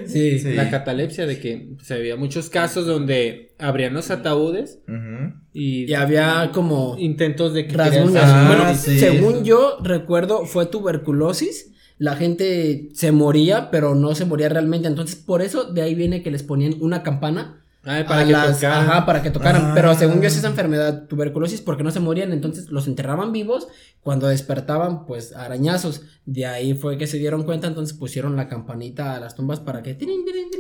Sí. 0.07 0.39
Sí. 0.39 0.53
la 0.53 0.71
catalepsia 0.71 1.27
de 1.27 1.41
que 1.41 1.71
se 1.83 1.95
había 1.95 2.17
muchos 2.17 2.51
casos 2.51 2.87
donde 2.87 3.55
abrían 3.59 3.95
los 3.95 4.11
ataúdes 4.11 4.81
y, 5.53 5.91
Y 5.91 5.95
había 5.95 6.51
como 6.53 6.97
intentos 6.99 7.55
de 7.55 7.67
que 7.67 7.77
bueno, 7.77 8.13
Ah, 8.21 8.75
sí. 8.75 8.99
según 8.99 9.45
yo 9.45 9.79
recuerdo, 9.83 10.45
fue 10.45 10.67
tuberculosis. 10.67 11.73
La 11.99 12.17
gente 12.17 12.89
se 12.95 13.13
moría, 13.13 13.71
pero 13.71 13.95
no 13.95 14.15
se 14.15 14.25
moría 14.25 14.49
realmente. 14.49 14.89
Entonces, 14.89 15.17
por 15.17 15.43
eso 15.43 15.65
de 15.65 15.83
ahí 15.83 15.95
viene 15.95 16.23
que 16.23 16.31
les 16.31 16.43
ponían 16.43 16.75
una 16.81 17.03
campana. 17.03 17.63
Ay, 17.85 18.05
para 18.05 18.25
que 18.27 18.33
las- 18.33 18.61
tocaran. 18.61 18.89
Ajá, 18.91 19.07
para 19.07 19.23
que 19.23 19.31
tocaran. 19.31 19.63
Ah. 19.67 19.73
Pero 19.75 19.95
según 19.95 20.21
yo 20.21 20.29
es 20.29 20.37
esa 20.37 20.49
enfermedad, 20.49 21.07
tuberculosis, 21.07 21.63
porque 21.63 21.83
no 21.83 21.91
se 21.91 22.01
morían, 22.01 22.33
entonces 22.33 22.69
los 22.71 22.87
enterraban 22.87 23.33
vivos. 23.33 23.69
Cuando 24.03 24.29
despertaban, 24.29 25.07
pues 25.07 25.35
arañazos. 25.35 26.03
De 26.27 26.47
ahí 26.47 26.75
fue 26.75 26.99
que 26.99 27.07
se 27.07 27.17
dieron 27.19 27.43
cuenta, 27.45 27.67
entonces 27.67 27.97
pusieron 27.97 28.37
la 28.37 28.49
campanita 28.49 29.15
a 29.15 29.21
las 29.21 29.35
tumbas 29.35 29.61
para 29.61 29.83
que. 29.83 29.97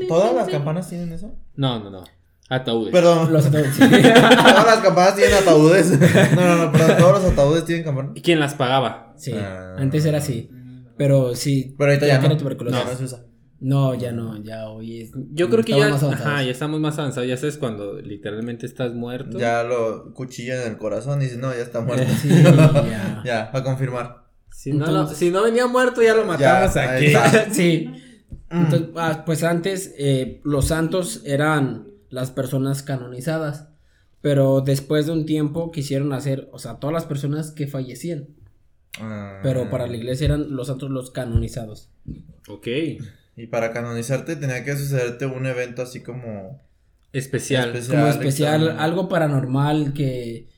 ¿Todas 0.09 0.35
las 0.35 0.49
campanas 0.49 0.89
tienen 0.89 1.13
eso? 1.13 1.35
No, 1.57 1.79
no, 1.83 1.91
no. 1.91 2.05
Ataúdes. 2.49 2.91
Perdón. 2.93 3.33
Los 3.33 3.47
ataúdes, 3.47 3.75
sí. 3.75 3.81
Todas 3.89 4.67
las 4.67 4.79
campanas 4.79 5.15
tienen 5.15 5.35
ataúdes. 5.37 5.91
No, 6.35 6.41
no, 6.47 6.57
no, 6.67 6.73
perdón. 6.73 6.97
Todos 6.99 7.23
los 7.23 7.33
ataúdes 7.33 7.65
tienen 7.65 7.85
campanas. 7.85 8.13
¿Y 8.17 8.23
quién 8.23 8.41
las 8.41 8.55
pagaba? 8.55 9.13
Sí, 9.17 9.33
Ah. 9.37 9.77
antes 9.79 10.05
era 10.05 10.19
así. 10.19 10.51
Pero 10.97 11.35
sí. 11.37 11.75
Pero 11.79 11.91
ahorita 11.93 12.07
ya 12.09 12.19
tiene 12.19 12.35
no. 12.35 12.41
tuberculosis. 12.41 12.79
Ya 12.85 12.91
no 12.91 12.97
se 12.99 13.05
usa. 13.05 13.21
No, 13.61 13.95
ya 13.95 14.11
no, 14.11 14.43
ya 14.43 14.69
hoy 14.71 15.03
es. 15.03 15.11
Yo 15.33 15.51
creo 15.51 15.63
que 15.63 15.73
estamos 15.73 16.01
ya, 16.01 16.09
ajá, 16.13 16.43
ya 16.43 16.51
estamos 16.51 16.81
más 16.81 16.99
avanzados. 16.99 17.29
Ya 17.29 17.37
sabes 17.37 17.59
cuando 17.59 18.01
literalmente 18.01 18.65
estás 18.65 18.95
muerto. 18.95 19.39
Ya 19.39 19.63
lo 19.63 20.15
cuchillan 20.15 20.63
en 20.63 20.69
el 20.73 20.79
corazón 20.79 21.21
y 21.21 21.25
dicen, 21.25 21.43
no, 21.43 21.53
ya 21.53 21.61
está 21.61 21.81
muerto. 21.83 22.11
Sí, 22.23 22.29
ya. 22.31 23.23
ya, 23.25 23.51
a 23.53 23.63
confirmar. 23.63 24.25
Si, 24.51 24.73
no, 24.73 24.87
lo- 24.87 25.07
si 25.07 25.31
no 25.31 25.43
venía 25.43 25.67
muerto, 25.67 26.03
ya 26.03 26.15
lo 26.15 26.25
matamos 26.25 26.75
Ya, 26.75 26.95
aquí. 26.95 27.53
sí. 27.53 27.91
Mm. 28.51 28.65
Entonces, 28.65 28.89
ah, 28.97 29.23
pues 29.27 29.45
antes 29.45 29.95
eh, 29.99 30.41
los 30.45 30.69
santos 30.69 31.23
eran 31.27 31.89
las 32.09 32.31
personas 32.31 32.83
canonizadas. 32.83 33.69
Pero 34.23 34.61
después 34.63 35.07
de 35.07 35.13
un 35.13 35.25
tiempo 35.27 35.71
quisieron 35.71 36.13
hacer, 36.13 36.49
o 36.53 36.59
sea, 36.59 36.79
todas 36.79 36.93
las 36.95 37.05
personas 37.05 37.53
que 37.53 37.67
fallecían. 37.67 38.29
Ah. 38.99 39.41
Pero 39.43 39.71
para 39.71 39.87
la 39.87 39.97
iglesia 39.97 40.27
eran 40.27 40.55
los 40.57 40.67
santos 40.67 40.91
los 40.91 41.11
canonizados. 41.11 41.91
Ok. 42.49 42.67
Y 43.37 43.47
para 43.47 43.73
canonizarte 43.73 44.37
tenía 44.37 44.65
que 44.65 44.77
sucederte 44.77 45.27
un 45.27 45.47
evento 45.47 45.83
así 45.83 46.03
como... 46.03 46.61
Especial. 47.13 47.75
Especial. 47.75 47.99
Como 47.99 48.07
especial, 48.13 48.79
algo 48.79 49.09
paranormal 49.09 49.93
que, 49.95 50.49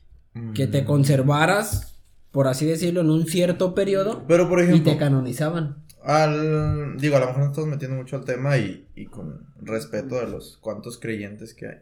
que 0.54 0.66
te 0.66 0.84
conservaras, 0.84 1.98
por 2.30 2.46
así 2.48 2.66
decirlo, 2.66 3.00
en 3.02 3.10
un 3.10 3.26
cierto 3.26 3.74
periodo 3.74 4.24
Pero 4.26 4.48
por 4.48 4.60
y 4.60 4.64
ejemplo, 4.64 4.92
te 4.92 4.98
canonizaban. 4.98 5.76
al... 6.02 6.96
Digo, 6.98 7.16
a 7.16 7.20
lo 7.20 7.26
mejor 7.26 7.42
no 7.42 7.46
estamos 7.50 7.70
metiendo 7.70 7.96
mucho 7.96 8.16
al 8.16 8.24
tema 8.24 8.58
y, 8.58 8.86
y 8.94 9.06
con 9.06 9.46
respeto 9.60 10.16
de 10.16 10.28
los 10.28 10.58
cuantos 10.58 10.98
creyentes 10.98 11.54
que 11.54 11.66
hay. 11.66 11.76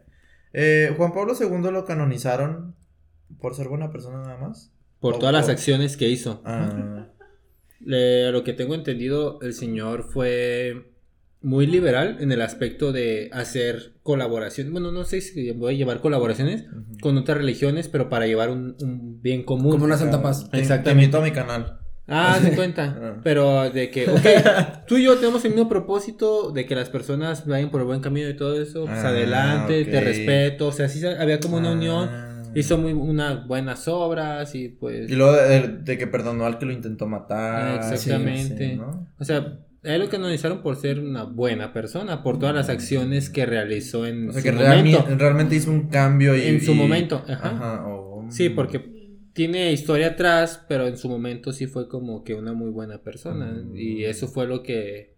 Eh, 0.53 0.95
Juan 0.97 1.13
Pablo 1.13 1.35
II 1.39 1.71
lo 1.73 1.85
canonizaron 1.85 2.75
por 3.41 3.55
ser 3.55 3.69
buena 3.69 3.91
persona 3.91 4.19
nada 4.23 4.37
más. 4.39 4.71
Por 5.01 5.19
todas 5.19 5.33
las 5.33 5.49
acciones 5.49 5.97
que 5.97 6.09
hizo. 6.09 6.43
Ah, 6.45 7.07
Le- 7.81 8.27
a 8.27 8.31
lo 8.31 8.45
que 8.45 8.53
tengo 8.53 8.75
entendido, 8.75 9.39
el 9.43 9.55
señor 9.55 10.05
fue 10.13 10.87
muy 11.43 11.67
liberal 11.67 12.19
en 12.21 12.33
el 12.33 12.43
aspecto 12.43 12.93
de 12.93 13.31
hacer 13.33 13.95
colaboraciones. 14.03 14.73
Bueno, 14.73 14.93
no 14.93 15.05
sé 15.05 15.21
si 15.23 15.51
voy 15.53 15.75
a 15.75 15.77
llevar 15.79 16.01
colaboraciones 16.01 16.65
con 17.01 17.17
otras 17.17 17.39
religiones, 17.39 17.89
pero 17.89 18.09
para 18.11 18.27
llevar 18.27 18.51
un, 18.51 18.77
un 18.83 19.23
bien 19.23 19.43
común. 19.45 19.73
Como 19.73 19.85
una 19.87 19.97
santa 19.97 20.21
paz. 20.23 20.45
Te- 20.45 20.51
Te 20.57 20.59
Exactamente. 20.59 21.05
invito 21.05 21.19
a 21.19 21.23
mi 21.23 21.31
canal. 21.31 21.79
Ah, 22.07 22.39
se 22.43 22.55
cuenta. 22.55 22.99
Ah. 23.03 23.21
Pero 23.23 23.71
de 23.71 23.91
que, 23.91 24.11
ok, 24.11 24.27
tú 24.87 24.97
y 24.99 25.05
yo 25.05 25.17
tenemos 25.17 25.43
el 25.47 25.53
mismo 25.53 25.69
propósito 25.69 26.51
de 26.51 26.67
que 26.67 26.75
las 26.75 26.91
personas 26.91 27.47
vayan 27.47 27.71
por 27.71 27.81
el 27.81 27.87
buen 27.87 28.01
camino 28.01 28.29
y 28.29 28.37
todo 28.37 28.61
eso. 28.61 28.85
Pues 28.85 28.99
Ah, 28.99 29.09
adelante, 29.09 29.85
te 29.87 30.01
respeto. 30.01 30.67
O 30.67 30.73
sea, 30.73 30.89
sí 30.89 31.05
había 31.07 31.41
como 31.41 31.57
una 31.57 31.73
unión. 31.73 32.11
Hizo 32.55 32.79
muy 32.79 32.93
unas 32.93 33.47
buenas 33.47 33.87
obras 33.89 34.55
y 34.55 34.69
pues. 34.69 35.11
Y 35.11 35.15
luego 35.15 35.33
de, 35.37 35.69
de 35.69 35.99
que 35.99 36.07
perdonó 36.07 36.47
al 36.47 36.59
que 36.59 36.67
lo 36.67 36.73
intentó 36.73 37.07
matar. 37.07 37.77
Exactamente. 37.77 38.71
sí, 38.71 38.77
¿no? 38.77 39.09
O 39.19 39.25
sea, 39.25 39.59
a 39.83 39.95
él 39.95 40.01
lo 40.03 40.09
canonizaron 40.11 40.63
por 40.63 40.77
ser 40.77 41.01
una 41.01 41.25
buena 41.25 41.73
persona, 41.73 42.23
por 42.23 42.39
todas 42.39 42.55
las 42.55 42.69
acciones 42.69 43.31
que 43.31 43.47
realizó 43.47 44.07
en 44.07 44.29
O 44.29 44.33
sea 44.33 44.41
su 44.43 44.45
que 44.49 44.53
momento. 44.53 44.73
realmente, 44.75 45.15
realmente 45.17 45.57
hizo 45.57 45.71
un 45.71 45.89
cambio 45.89 46.37
y, 46.37 46.43
En 46.43 46.61
su 46.61 46.73
y- 46.73 46.75
momento, 46.75 47.25
ajá. 47.29 47.85
Sí, 48.31 48.49
porque 48.51 49.01
tiene 49.33 49.73
historia 49.73 50.09
atrás, 50.09 50.65
pero 50.69 50.87
en 50.87 50.97
su 50.99 51.09
momento 51.09 51.53
sí 51.53 51.67
fue 51.67 51.89
como 51.89 52.25
que 52.25 52.35
una 52.35 52.53
muy 52.53 52.71
buena 52.71 52.99
persona. 52.99 53.47
Mm. 53.65 53.77
Y 53.77 54.05
eso 54.05 54.29
fue 54.29 54.47
lo 54.47 54.63
que, 54.63 55.15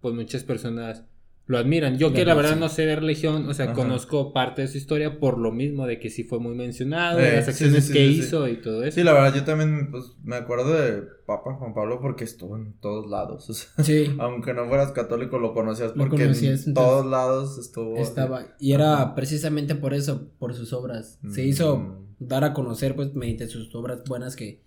pues 0.00 0.14
muchas 0.14 0.42
personas 0.42 1.04
lo 1.46 1.58
admiran. 1.58 1.98
Yo 1.98 2.12
que 2.12 2.20
Lo 2.20 2.26
la 2.26 2.34
verdad 2.34 2.56
no 2.56 2.68
sé 2.68 2.86
de 2.86 2.94
religión, 2.96 3.48
o 3.48 3.52
sea, 3.54 3.66
Ajá. 3.66 3.74
conozco 3.74 4.32
parte 4.32 4.62
de 4.62 4.68
su 4.68 4.78
historia 4.78 5.18
por 5.18 5.38
lo 5.38 5.50
mismo 5.52 5.86
de 5.86 5.98
que 5.98 6.08
sí 6.08 6.22
fue 6.24 6.38
muy 6.38 6.54
mencionado, 6.54 7.18
Eh, 7.18 7.22
de 7.24 7.36
las 7.36 7.48
acciones 7.48 7.84
sí, 7.84 7.88
sí, 7.88 7.92
que 7.98 8.06
sí, 8.08 8.18
hizo 8.20 8.48
y 8.48 8.56
todo 8.62 8.84
eso. 8.84 8.94
Sí, 8.94 9.02
la 9.02 9.12
verdad, 9.12 9.34
yo 9.34 9.44
también 9.44 9.90
pues, 9.90 10.12
me 10.22 10.36
acuerdo 10.36 10.72
de 10.72 11.02
Papa 11.26 11.54
Juan 11.54 11.74
Pablo 11.74 12.00
porque 12.00 12.24
estuvo 12.24 12.56
en 12.56 12.74
todos 12.74 13.10
lados. 13.10 13.50
o 13.50 13.54
sea, 13.54 13.68
Sí. 13.84 14.14
aunque 14.20 14.54
no 14.54 14.66
fueras 14.68 14.92
católico, 14.92 15.38
lo 15.38 15.52
conocías 15.52 15.90
Lo 15.96 16.04
porque 16.08 16.22
conocías, 16.24 16.66
en 16.66 16.74
todos 16.74 17.04
lados 17.06 17.58
estuvo. 17.58 17.96
Estaba, 17.98 18.46
y 18.60 18.72
era 18.72 19.14
precisamente 19.16 19.74
por 19.74 19.94
eso, 19.94 20.30
por 20.38 20.54
sus 20.54 20.72
obras. 20.72 21.18
Se 21.28 21.44
hizo 21.44 21.76
Mm. 21.78 22.06
dar 22.20 22.44
a 22.44 22.52
conocer, 22.54 22.94
pues, 22.94 23.14
mediante 23.14 23.48
sus 23.48 23.74
obras 23.74 24.04
buenas 24.08 24.36
que, 24.36 24.62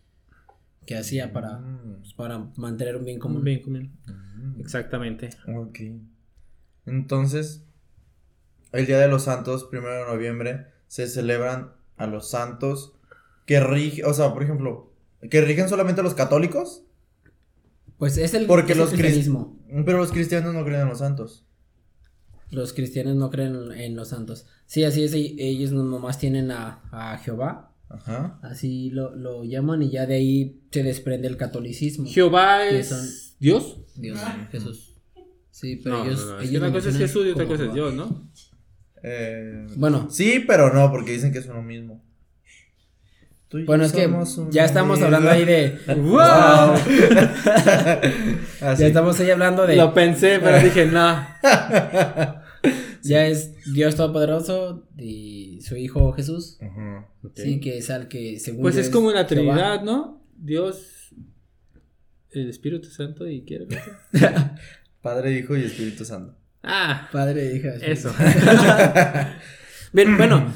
que 0.86 0.98
hacía 0.98 1.32
para, 1.34 1.58
Mm, 1.60 2.00
pues, 2.02 2.14
para 2.14 2.48
mantener 2.58 2.98
un 2.98 3.06
bien 3.06 3.18
común. 3.18 3.44
Bien 3.44 3.62
común. 3.62 3.92
mm. 4.06 4.60
Exactamente. 4.60 5.30
Ok. 5.56 5.80
Entonces, 6.86 7.64
el 8.72 8.86
Día 8.86 9.00
de 9.00 9.08
los 9.08 9.24
Santos, 9.24 9.64
primero 9.66 9.94
de 9.96 10.06
noviembre, 10.06 10.68
se 10.88 11.08
celebran 11.08 11.72
a 11.98 12.08
los 12.08 12.30
santos 12.30 12.94
que 13.46 13.60
rigen, 13.60 14.06
o 14.06 14.14
sea, 14.14 14.34
por 14.34 14.44
ejemplo, 14.44 14.92
que 15.30 15.42
rigen 15.42 15.70
solamente 15.70 16.02
a 16.02 16.04
los 16.04 16.14
católicos, 16.14 16.84
Pues 17.98 18.18
es 18.18 18.34
el, 18.34 18.46
Porque 18.46 18.74
es 18.74 18.78
los 18.78 18.92
cris- 18.92 18.98
cristianismo. 18.98 19.58
pero 19.86 19.98
los 20.00 20.12
cristianos 20.12 20.54
no 20.54 20.66
creen 20.66 20.82
en 20.82 20.88
los 20.90 21.00
santos. 21.00 21.46
Los 22.52 22.74
cristianos 22.74 23.16
no 23.16 23.30
creen 23.30 23.72
en, 23.72 23.96
los 23.96 24.10
santos. 24.10 24.46
Sí, 24.66 24.84
así 24.84 25.04
es, 25.04 25.14
y- 25.16 25.36
ellos 25.40 25.72
nomás 25.72 26.20
tienen 26.20 26.52
a, 26.52 26.82
a 26.92 27.18
Jehová, 27.20 27.72
Ajá. 27.90 28.40
así 28.44 28.90
lo, 28.90 29.16
lo 29.16 29.44
llaman 29.46 29.82
y 29.82 29.90
ya 29.92 30.06
de 30.06 30.16
ahí 30.16 30.62
se 30.72 30.84
desprende 30.84 31.28
el 31.30 31.38
catolicismo. 31.38 32.06
Jehová 32.08 32.66
es 32.66 32.90
son- 32.90 33.08
Dios. 33.40 33.80
Dios, 33.96 34.20
Jesús. 34.52 34.95
Sí, 35.56 35.78
pero 35.82 36.00
No, 36.00 36.04
ellos, 36.06 36.26
no, 36.26 36.42
no, 36.42 36.58
una 36.60 36.74
cosa 36.74 36.90
es 36.90 36.98
Jesús 36.98 37.26
y 37.26 37.30
otra 37.30 37.46
cosa 37.46 37.64
es. 37.64 37.74
Dios, 37.74 37.94
¿no? 37.94 38.30
Eh, 39.02 39.68
Bueno, 39.78 40.10
sí, 40.12 40.44
pero 40.46 40.74
no, 40.74 40.92
porque 40.92 41.14
dicen 41.14 41.32
que 41.32 41.38
es 41.40 41.46
uno 41.46 41.64
mismo. 41.64 42.04
Tú 43.48 43.60
y 43.60 43.62
yo 43.62 43.68
bueno, 43.68 43.86
es 43.86 43.94
que 43.94 44.14
ya 44.52 44.66
estamos 44.66 45.02
hablando 45.02 45.30
ahí 45.30 45.46
de... 45.46 45.80
¡Wow! 45.96 46.76
Ya 48.78 48.88
estamos 48.88 49.18
ahí 49.22 49.32
hablando 49.32 49.66
de... 49.66 49.78
Lo 49.78 49.94
pensé, 49.94 50.40
pero 50.44 50.62
dije, 50.62 50.88
no. 50.88 51.26
Ya 53.02 53.26
es 53.26 53.54
Dios 53.72 53.96
Todopoderoso 53.96 54.90
y 54.98 55.62
su 55.62 55.78
Hijo 55.78 56.12
Jesús. 56.12 56.58
Sí, 57.36 57.62
que 57.62 57.78
es 57.78 57.90
al 57.92 58.10
que 58.10 58.40
según 58.42 58.64
Pues 58.64 58.76
es 58.76 58.90
como 58.90 59.08
una. 59.08 59.26
Trinidad, 59.26 59.84
¿no? 59.84 60.22
Dios, 60.36 61.16
el 62.32 62.50
Espíritu 62.50 62.90
Santo 62.90 63.26
y 63.30 63.44
quiere. 63.46 63.68
Padre, 65.06 65.34
Hijo 65.38 65.56
y 65.56 65.64
Espíritu 65.64 66.04
Santo. 66.04 66.34
Ah, 66.64 67.08
Padre, 67.12 67.56
hija. 67.56 67.76
eso. 67.76 68.12
Bien, 69.94 70.18
bueno, 70.18 70.52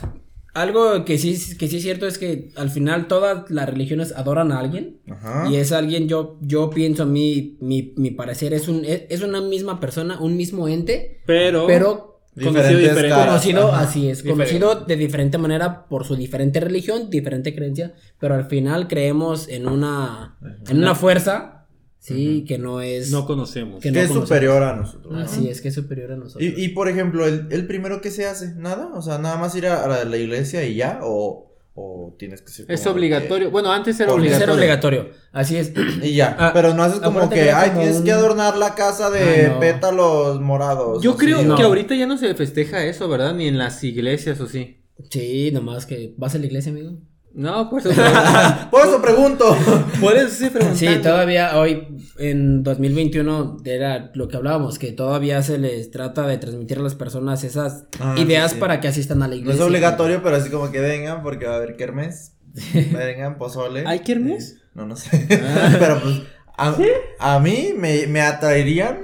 algo 0.55 1.05
que 1.05 1.17
sí, 1.19 1.37
que 1.57 1.67
sí 1.67 1.77
es 1.77 1.83
cierto 1.83 2.07
es 2.07 2.17
que 2.17 2.49
al 2.55 2.71
final 2.71 3.07
todas 3.07 3.49
las 3.51 3.69
religiones 3.69 4.11
adoran 4.15 4.51
a 4.51 4.59
alguien. 4.59 4.97
Ajá. 5.09 5.47
Y 5.51 5.55
es 5.57 5.71
alguien, 5.71 6.07
yo, 6.07 6.39
yo 6.41 6.71
pienso, 6.71 7.05
mi, 7.05 7.57
mi, 7.61 7.93
mi 7.97 8.09
parecer, 8.11 8.53
es, 8.55 8.67
un, 8.67 8.83
es, 8.85 9.03
es 9.09 9.21
una 9.21 9.39
misma 9.41 9.79
persona, 9.79 10.19
un 10.19 10.35
mismo 10.35 10.67
ente, 10.67 11.21
Pero, 11.27 11.67
pero 11.67 12.21
conocido 12.43 12.79
diferente. 12.79 13.09
caras. 13.09 13.27
conocido, 13.27 13.67
Ajá. 13.71 13.81
así 13.81 14.09
es, 14.09 14.23
Diferente. 14.23 14.57
conocido 14.57 14.85
de 14.85 14.95
diferente 14.95 15.37
manera 15.37 15.85
por 15.85 16.05
su 16.05 16.15
diferente 16.15 16.59
religión, 16.59 17.09
diferente 17.11 17.53
creencia, 17.53 17.93
pero 18.19 18.33
al 18.33 18.45
final 18.45 18.87
creemos 18.87 19.47
en 19.47 19.67
una, 19.67 20.37
en 20.67 20.77
una 20.79 20.95
fuerza, 20.95 21.58
sí, 21.99 22.45
que 22.47 22.57
no 22.57 22.81
es... 22.81 23.11
No 23.11 23.25
conocemos. 23.25 23.81
Que 23.81 23.89
es 23.89 23.93
conocemos. 23.93 24.23
superior 24.29 24.63
a 24.63 24.75
nosotros. 24.75 25.13
Así 25.21 25.47
es, 25.47 25.61
que 25.61 25.67
es 25.67 25.75
superior 25.75 26.11
a 26.13 26.15
nosotros. 26.17 26.41
Y, 26.43 26.63
y 26.63 26.69
por 26.69 26.87
ejemplo, 26.89 27.25
el, 27.27 27.47
el 27.51 27.67
primero 27.67 28.01
que 28.01 28.09
se 28.11 28.25
hace, 28.25 28.55
nada, 28.55 28.89
o 28.95 29.01
sea, 29.01 29.17
nada 29.19 29.37
más 29.37 29.53
ir 29.55 29.67
a, 29.67 29.83
a 29.83 30.05
la, 30.05 30.17
iglesia 30.17 30.65
y 30.65 30.75
ya, 30.75 30.99
o, 31.03 31.53
o 31.75 32.15
tienes 32.17 32.41
que 32.41 32.49
ser 32.51 32.65
Es 32.71 32.85
obligatorio. 32.87 33.51
Bueno, 33.51 33.71
antes 33.71 33.99
era 33.99 34.11
Debe 34.13 34.29
ser 34.29 34.49
obligatorio. 34.49 34.55
obligatorio, 35.01 35.09
así 35.31 35.57
es. 35.57 35.71
y 36.03 36.15
ya, 36.15 36.35
Ah, 36.39 36.51
pero 36.53 36.73
no 36.73 36.83
haces 36.83 36.99
como 36.99 37.29
que, 37.29 37.35
que 37.35 37.41
era 37.43 37.61
ay, 37.61 37.69
como 37.69 37.81
tienes 37.81 37.97
un- 37.99 38.03
que 38.05 38.11
adornar 38.11 38.57
la 38.57 38.75
casa 38.75 39.09
de 39.09 39.45
Ah, 39.47 39.49
no. 39.53 39.59
pétalos 39.59 40.41
morados. 40.41 41.03
Yo 41.03 41.15
creo 41.17 41.39
sí. 41.39 41.45
no. 41.45 41.55
que 41.55 41.63
ahorita 41.63 41.95
ya 41.95 42.05
no 42.07 42.17
se 42.17 42.33
festeja 42.35 42.83
eso, 42.85 43.07
¿verdad? 43.09 43.33
Ni 43.35 43.47
en 43.47 43.57
las 43.57 43.83
iglesias 43.83 44.39
o 44.41 44.47
sí. 44.47 44.77
Sí, 45.09 45.51
nomás 45.53 45.85
que 45.85 46.13
vas 46.17 46.35
a 46.35 46.39
la 46.39 46.45
iglesia, 46.45 46.71
amigo. 46.73 46.97
No, 47.39 47.69
por 47.69 47.79
eso. 47.79 47.89
Por 48.71 48.81
eso 48.85 49.01
pregunto. 49.01 49.57
por 50.01 50.15
eso 50.17 50.27
estoy 50.27 50.49
preguntando. 50.49 50.77
Sí, 50.77 51.01
todavía 51.01 51.57
hoy 51.57 51.87
en 52.17 52.63
2021 52.63 53.57
era 53.63 54.11
lo 54.13 54.27
que 54.27 54.35
hablábamos, 54.37 54.77
que 54.77 54.91
todavía 54.91 55.41
se 55.41 55.57
les 55.57 55.89
trata 55.89 56.27
de 56.27 56.37
transmitir 56.37 56.79
a 56.79 56.81
las 56.81 56.95
personas 56.95 57.43
esas 57.45 57.85
Ah, 57.99 58.15
ideas 58.17 58.51
sí, 58.51 58.55
sí. 58.55 58.59
para 58.59 58.81
que 58.81 58.89
asistan 58.89 59.23
a 59.23 59.27
la 59.27 59.35
No 59.35 59.39
iglesia. 59.41 59.61
es 59.63 59.67
obligatorio, 59.67 60.21
pero 60.21 60.35
así 60.35 60.49
como 60.49 60.69
que 60.71 60.81
vengan 60.81 61.23
porque 61.23 61.45
va 61.45 61.53
a 61.53 61.57
haber 61.57 61.75
kermés. 61.77 62.33
Vengan, 62.73 63.37
pozole. 63.37 63.83
¿Hay 63.87 63.99
kermés? 63.99 64.53
Eh, 64.57 64.61
no, 64.75 64.85
no 64.85 64.95
sé. 64.97 65.25
pero 65.79 66.01
pues, 66.01 66.21
a, 66.57 66.75
a 67.19 67.39
mí 67.39 67.69
me, 67.77 68.05
me 68.07 68.21
atraerían 68.21 69.01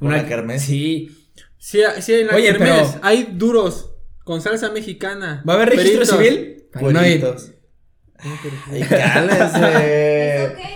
una, 0.00 0.26
kermés. 0.26 0.62
Sí. 0.62 1.10
Sí, 1.58 1.80
sí, 2.00 2.12
en 2.14 2.26
la 2.26 2.34
Oye, 2.34 2.46
kermés 2.52 2.88
pero- 2.94 3.04
hay 3.04 3.28
duros 3.34 3.90
con 4.24 4.40
salsa 4.40 4.70
mexicana. 4.70 5.42
¿Va 5.48 5.52
a 5.52 5.56
haber 5.56 5.70
registro 5.70 6.00
Peritos. 6.00 6.18
civil? 6.18 6.63
Para 6.74 6.92
no 6.92 7.06
ir. 7.06 7.20
Cueritos. 7.20 7.52
Ay, 8.18 8.80
cállense. 8.88 9.44
¿Eso 10.44 10.56
qué? 10.56 10.74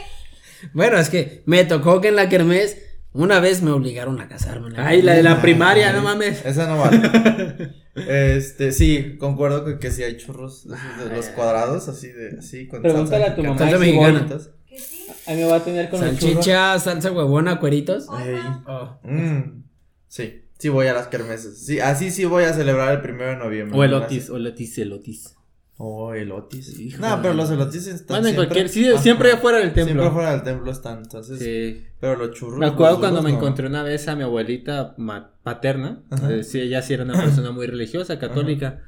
Bueno, 0.72 0.98
es 0.98 1.08
que 1.08 1.42
me 1.46 1.64
tocó 1.64 2.00
que 2.00 2.08
en 2.08 2.16
la 2.16 2.28
kermés 2.28 2.78
una 3.12 3.40
vez 3.40 3.62
me 3.62 3.70
obligaron 3.70 4.20
a 4.20 4.28
casarme. 4.28 4.70
la 4.70 4.86
Ay, 4.86 5.02
la 5.02 5.14
de 5.14 5.22
la 5.22 5.34
Ay, 5.34 5.38
primaria, 5.40 5.92
no 5.92 6.02
mames. 6.02 6.44
Esa 6.44 6.66
no 6.66 6.78
vale. 6.78 7.74
Este, 7.96 8.70
sí, 8.72 9.16
concuerdo 9.18 9.64
con 9.64 9.78
que 9.78 9.90
sí 9.90 10.02
hay 10.02 10.16
churros 10.16 10.68
de 10.68 10.76
esos 10.76 11.08
de 11.10 11.16
los 11.16 11.26
cuadrados, 11.28 11.88
así 11.88 12.08
de, 12.08 12.38
así, 12.38 12.68
con 12.68 12.82
Pregúntale 12.82 13.24
salsa 13.24 13.32
a 13.32 13.36
tu 13.36 13.42
mamá. 13.42 13.58
Salsa 13.58 13.78
mexicana. 13.78 14.18
Bonitas. 14.20 14.50
¿Que 14.68 14.78
sí? 14.78 15.06
Ahí 15.26 15.36
me 15.36 15.44
va 15.44 15.56
a 15.56 15.64
tener 15.64 15.90
con 15.90 16.04
el 16.04 16.16
churro. 16.18 16.32
Salchicha, 16.34 16.78
salsa 16.78 17.10
huevona, 17.12 17.58
cueritos. 17.58 18.06
Oh. 18.08 18.98
Mm, 19.02 19.64
sí, 20.06 20.44
sí 20.58 20.68
voy 20.68 20.86
a 20.86 20.92
las 20.92 21.08
kermeses. 21.08 21.64
Sí, 21.64 21.80
así 21.80 22.10
sí 22.10 22.24
voy 22.24 22.44
a 22.44 22.52
celebrar 22.52 22.92
el 22.92 23.00
primero 23.00 23.30
de 23.30 23.36
noviembre. 23.36 23.76
O 23.78 23.82
el 23.84 23.94
otis, 23.94 24.30
o 24.30 24.36
el 24.36 24.46
otis, 24.46 24.78
el 24.78 24.92
otis. 24.92 25.34
Oh, 25.80 26.12
elotis. 26.12 26.78
Hijo 26.80 27.00
No, 27.00 27.22
pero 27.22 27.34
los 27.34 27.50
elotis 27.52 27.86
están 27.86 28.16
Bueno, 28.16 28.28
en 28.28 28.34
siempre... 28.34 28.46
cualquier. 28.46 28.68
Sí, 28.68 28.98
siempre 29.00 29.32
afuera 29.32 29.58
del 29.58 29.72
templo. 29.72 29.84
Siempre 29.94 30.10
fuera 30.10 30.32
del 30.32 30.42
templo 30.42 30.72
están, 30.72 30.98
entonces... 30.98 31.38
Sí. 31.38 31.86
Pero 32.00 32.16
los 32.16 32.32
churros... 32.32 32.58
Me 32.58 32.66
acuerdo 32.66 32.94
los 32.94 33.00
cuando 33.00 33.22
me 33.22 33.30
no. 33.30 33.36
encontré 33.36 33.66
una 33.68 33.84
vez 33.84 34.08
a 34.08 34.16
mi 34.16 34.24
abuelita 34.24 34.96
paterna. 35.44 36.02
Ajá. 36.10 36.32
eh, 36.34 36.42
sí, 36.42 36.60
ella 36.60 36.82
sí 36.82 36.94
era 36.94 37.04
una 37.04 37.14
persona 37.14 37.52
muy 37.52 37.68
religiosa, 37.68 38.18
católica. 38.18 38.80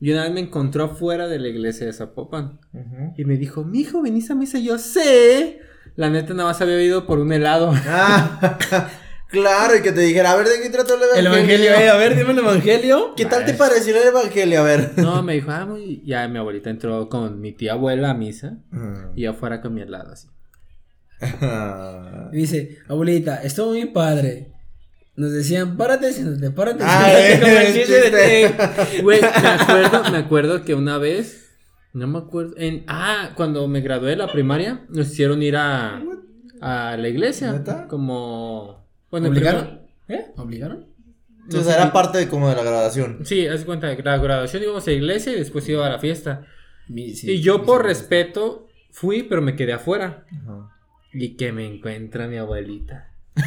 Y 0.00 0.12
una 0.12 0.22
vez 0.22 0.32
me 0.32 0.40
encontró 0.40 0.84
afuera 0.84 1.26
de 1.26 1.40
la 1.40 1.48
iglesia 1.48 1.86
de 1.86 1.92
Zapopan. 1.92 2.60
Y 3.16 3.24
me 3.24 3.36
dijo, 3.36 3.64
mi 3.64 3.80
hijo, 3.80 4.00
¿venís 4.00 4.30
a 4.30 4.36
misa? 4.36 4.58
Y 4.58 4.64
yo, 4.66 4.78
sé. 4.78 5.58
La 5.96 6.10
neta 6.10 6.32
nada 6.32 6.50
más 6.50 6.60
había 6.60 6.80
ido 6.82 7.06
por 7.06 7.18
un 7.18 7.32
helado. 7.32 7.72
Ah, 7.86 8.58
claro, 9.40 9.76
y 9.76 9.82
que 9.82 9.92
te 9.92 10.00
dijera, 10.00 10.32
a 10.32 10.36
ver, 10.36 10.46
¿de 10.48 10.60
qué 10.62 10.70
trata 10.70 10.94
el 10.94 11.00
El 11.18 11.26
evangelio? 11.26 11.70
evangelio, 11.70 11.72
eh, 11.86 11.88
a 11.90 11.96
ver, 11.96 12.16
dime 12.16 12.32
el 12.32 12.38
evangelio. 12.38 13.14
¿Qué 13.16 13.24
tal 13.26 13.44
te 13.44 13.54
pareció 13.54 13.96
el 14.00 14.08
evangelio? 14.08 14.60
A 14.60 14.64
ver. 14.64 14.92
No, 14.96 15.22
me 15.22 15.34
dijo, 15.34 15.50
ah, 15.50 15.64
muy... 15.66 16.02
Ya 16.04 16.26
mi 16.28 16.38
abuelita 16.38 16.70
entró 16.70 17.08
con 17.08 17.40
mi 17.40 17.52
tía 17.52 17.72
abuela 17.72 18.10
a 18.10 18.14
misa. 18.14 18.58
Y 19.14 19.22
yo 19.22 19.30
afuera 19.32 19.60
con 19.60 19.74
mi 19.74 19.82
helado, 19.82 20.12
así. 20.12 20.28
Y 22.32 22.36
dice, 22.38 22.78
abuelita, 22.88 23.42
estuvo 23.42 23.68
muy 23.70 23.86
padre. 23.86 24.52
Nos 25.16 25.32
decían, 25.32 25.76
párate, 25.76 26.12
siéntate, 26.12 26.50
párate, 26.50 26.84
Ah, 26.86 27.10
siéntate", 27.10 27.40
como 27.40 27.52
el 27.60 27.66
el 27.66 27.72
chiste 27.74 28.10
de- 28.10 28.48
chiste. 28.48 29.02
Güey, 29.02 29.20
me 29.22 29.28
acuerdo, 29.48 30.10
me 30.10 30.18
acuerdo 30.18 30.64
que 30.64 30.74
una 30.74 30.98
vez, 30.98 31.48
no 31.94 32.06
me 32.06 32.18
acuerdo, 32.18 32.54
en, 32.58 32.84
ah, 32.88 33.30
cuando 33.34 33.66
me 33.68 33.80
gradué 33.80 34.10
de 34.10 34.16
la 34.16 34.30
primaria, 34.30 34.84
nos 34.90 35.10
hicieron 35.10 35.42
ir 35.42 35.56
a, 35.56 36.02
a 36.60 36.96
la 36.98 37.08
iglesia, 37.08 37.52
¿Neta? 37.52 37.86
como, 37.88 38.85
bueno, 39.10 39.28
¿Obligaron? 39.28 39.80
primero- 40.06 40.26
¿eh? 40.28 40.32
¿Obligaron? 40.36 40.86
Entonces 41.44 41.66
No 41.66 41.72
sé, 41.72 41.80
era 41.80 41.92
parte 41.92 42.18
de 42.18 42.28
como 42.28 42.48
de 42.48 42.56
la 42.56 42.62
graduación. 42.62 43.20
Sí, 43.24 43.46
haz 43.46 43.64
cuenta, 43.64 43.86
de 43.88 44.02
la 44.02 44.18
graduación 44.18 44.62
íbamos 44.62 44.86
a 44.86 44.90
la 44.90 44.96
iglesia 44.96 45.32
y 45.32 45.36
después 45.36 45.68
iba 45.68 45.86
a 45.86 45.90
la 45.90 45.98
fiesta. 45.98 46.44
Mi- 46.88 47.14
sí, 47.14 47.30
y 47.32 47.40
yo 47.40 47.64
por 47.64 47.82
sí. 47.82 47.88
respeto 47.88 48.66
fui, 48.90 49.22
pero 49.22 49.42
me 49.42 49.54
quedé 49.56 49.72
afuera. 49.72 50.24
Ajá. 50.42 50.70
Y 51.12 51.36
que 51.36 51.52
me 51.52 51.66
encuentra 51.66 52.26
mi 52.28 52.36
abuelita. 52.36 53.10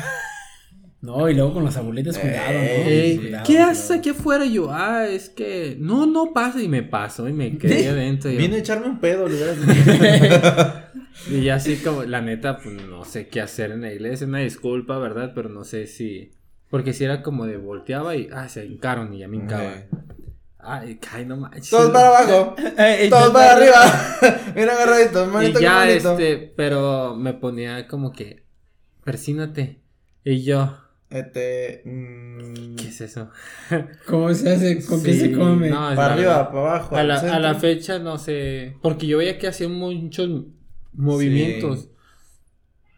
No, 1.02 1.30
y 1.30 1.34
luego 1.34 1.54
con 1.54 1.64
las 1.64 1.78
abuelitas, 1.78 2.18
cuidado, 2.18 2.52
¿no? 2.52 2.60
Ey, 2.60 3.16
Cuidado, 3.20 3.44
¿Qué 3.48 3.54
cuidado. 3.54 3.72
haces 3.72 3.92
aquí 3.92 4.10
afuera? 4.10 4.44
Y 4.46 4.52
yo, 4.56 4.68
ah, 4.70 5.08
es 5.08 5.30
que 5.30 5.78
no, 5.80 6.06
no 6.06 6.34
pasa. 6.34 6.62
Y 6.62 6.68
me 6.68 6.84
paso 6.84 7.30
y 7.30 7.32
me 7.32 7.58
quedé 7.58 7.88
adentro. 7.88 8.30
yo- 8.30 8.38
Vine 8.38 8.58
a 8.58 8.60
echarme 8.60 8.88
un 8.88 9.00
pedo, 9.00 9.26
le. 9.30 9.38
Y 11.30 11.42
ya 11.44 11.56
así 11.56 11.78
como, 11.78 12.04
la 12.04 12.22
neta, 12.22 12.58
pues 12.60 12.76
no 12.88 13.04
sé 13.04 13.28
qué 13.28 13.42
hacer 13.42 13.72
en 13.72 13.82
la 13.82 13.92
iglesia, 13.92 14.26
una 14.28 14.40
disculpa, 14.40 14.98
¿verdad? 15.00 15.32
Pero 15.36 15.50
no 15.50 15.64
sé 15.64 15.86
si... 15.88 16.32
Porque 16.70 16.94
si 16.94 17.04
era 17.04 17.22
como 17.24 17.46
de 17.46 17.58
volteaba 17.58 18.16
y, 18.16 18.30
ah, 18.32 18.48
se 18.48 18.66
hincaron 18.66 19.14
y 19.14 19.20
ya 19.20 19.28
me 19.28 19.38
hincaba. 19.38 19.64
Eh. 19.74 19.90
Ay, 20.60 21.00
ay, 21.12 21.26
no 21.26 21.36
manches. 21.38 21.70
Todos 21.70 21.90
para 21.92 22.08
abajo. 22.10 22.56
Ey, 22.78 23.10
Todos 23.10 23.32
para 23.32 23.54
arriba. 23.54 24.42
Bien 24.54 24.70
agarraditos, 24.72 25.28
Y 25.28 25.32
manito 25.32 25.60
ya, 25.60 25.70
con 25.72 25.80
manito. 25.88 26.12
este, 26.20 26.54
pero 26.56 27.16
me 27.16 27.34
ponía 27.34 27.88
como 27.88 28.12
que, 28.12 28.44
persínate. 29.04 29.80
Y 30.24 30.44
yo, 30.44 30.78
Este. 31.10 31.82
mm, 31.86 32.76
¿qué 32.76 32.88
es 32.90 33.02
eso? 33.02 33.32
¿Cómo 34.06 34.32
se 34.34 34.52
hace? 34.52 34.86
¿Con 34.86 35.02
qué 35.02 35.14
se 35.16 35.32
come? 35.32 35.70
no, 35.70 35.90
es 35.90 35.96
para 35.96 36.14
arriba, 36.14 36.52
para 36.52 36.60
abajo. 36.60 36.96
A 36.96 37.04
la, 37.04 37.20
a 37.20 37.40
la 37.40 37.56
fecha 37.56 37.98
no 38.00 38.18
sé, 38.20 38.76
porque 38.82 39.08
yo 39.08 39.18
veía 39.18 39.40
que 39.40 39.48
hacía 39.48 39.68
muchos 39.70 40.30
movimientos. 40.94 41.88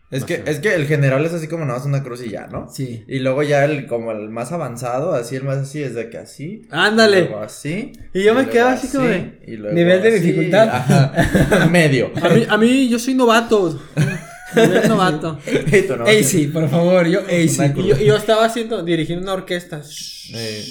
Es 0.09 0.25
que, 0.25 0.43
es 0.45 0.59
que 0.59 0.75
el 0.75 0.87
general 0.87 1.25
es 1.25 1.31
así 1.33 1.47
como 1.47 1.63
nada 1.63 1.77
más 1.79 1.87
una 1.87 2.03
cruz 2.03 2.21
y 2.25 2.29
ya, 2.29 2.47
¿no? 2.47 2.67
Sí. 2.69 3.05
Y 3.07 3.19
luego 3.19 3.43
ya 3.43 3.63
el, 3.63 3.87
como 3.87 4.11
el 4.11 4.27
más 4.29 4.51
avanzado, 4.51 5.13
así 5.13 5.37
el 5.37 5.43
más 5.45 5.57
así, 5.59 5.81
es 5.81 5.95
de 5.95 6.09
que 6.09 6.17
así. 6.17 6.63
Ándale. 6.69 7.21
Luego 7.21 7.39
así. 7.39 7.93
Y 8.13 8.23
yo 8.23 8.33
me 8.35 8.49
quedaba 8.49 8.73
así 8.73 8.89
como 8.89 9.05
de- 9.07 9.39
y 9.47 9.55
luego 9.55 9.73
Nivel 9.73 10.01
de 10.01 10.09
así, 10.09 10.19
dificultad. 10.19 10.67
ajá, 10.69 11.67
Medio. 11.71 12.11
A 12.21 12.27
mí, 12.27 12.45
a 12.49 12.57
mí, 12.57 12.89
yo 12.89 12.99
soy 12.99 13.13
novato. 13.13 13.79
Nivel 14.53 14.89
novato. 14.89 15.39
Y 15.47 15.87
no. 15.97 16.05
Ey, 16.05 16.25
sí, 16.25 16.47
por 16.47 16.67
favor, 16.69 17.07
yo, 17.07 17.21
ey, 17.29 17.47
sí. 17.47 17.61
Una 17.61 17.67
Y 17.79 17.87
yo, 17.87 17.97
y 17.97 18.05
yo 18.07 18.17
estaba 18.17 18.43
haciendo, 18.43 18.83
dirigiendo 18.83 19.23
una 19.23 19.33
orquesta. 19.35 19.81
Eh, 20.33 20.65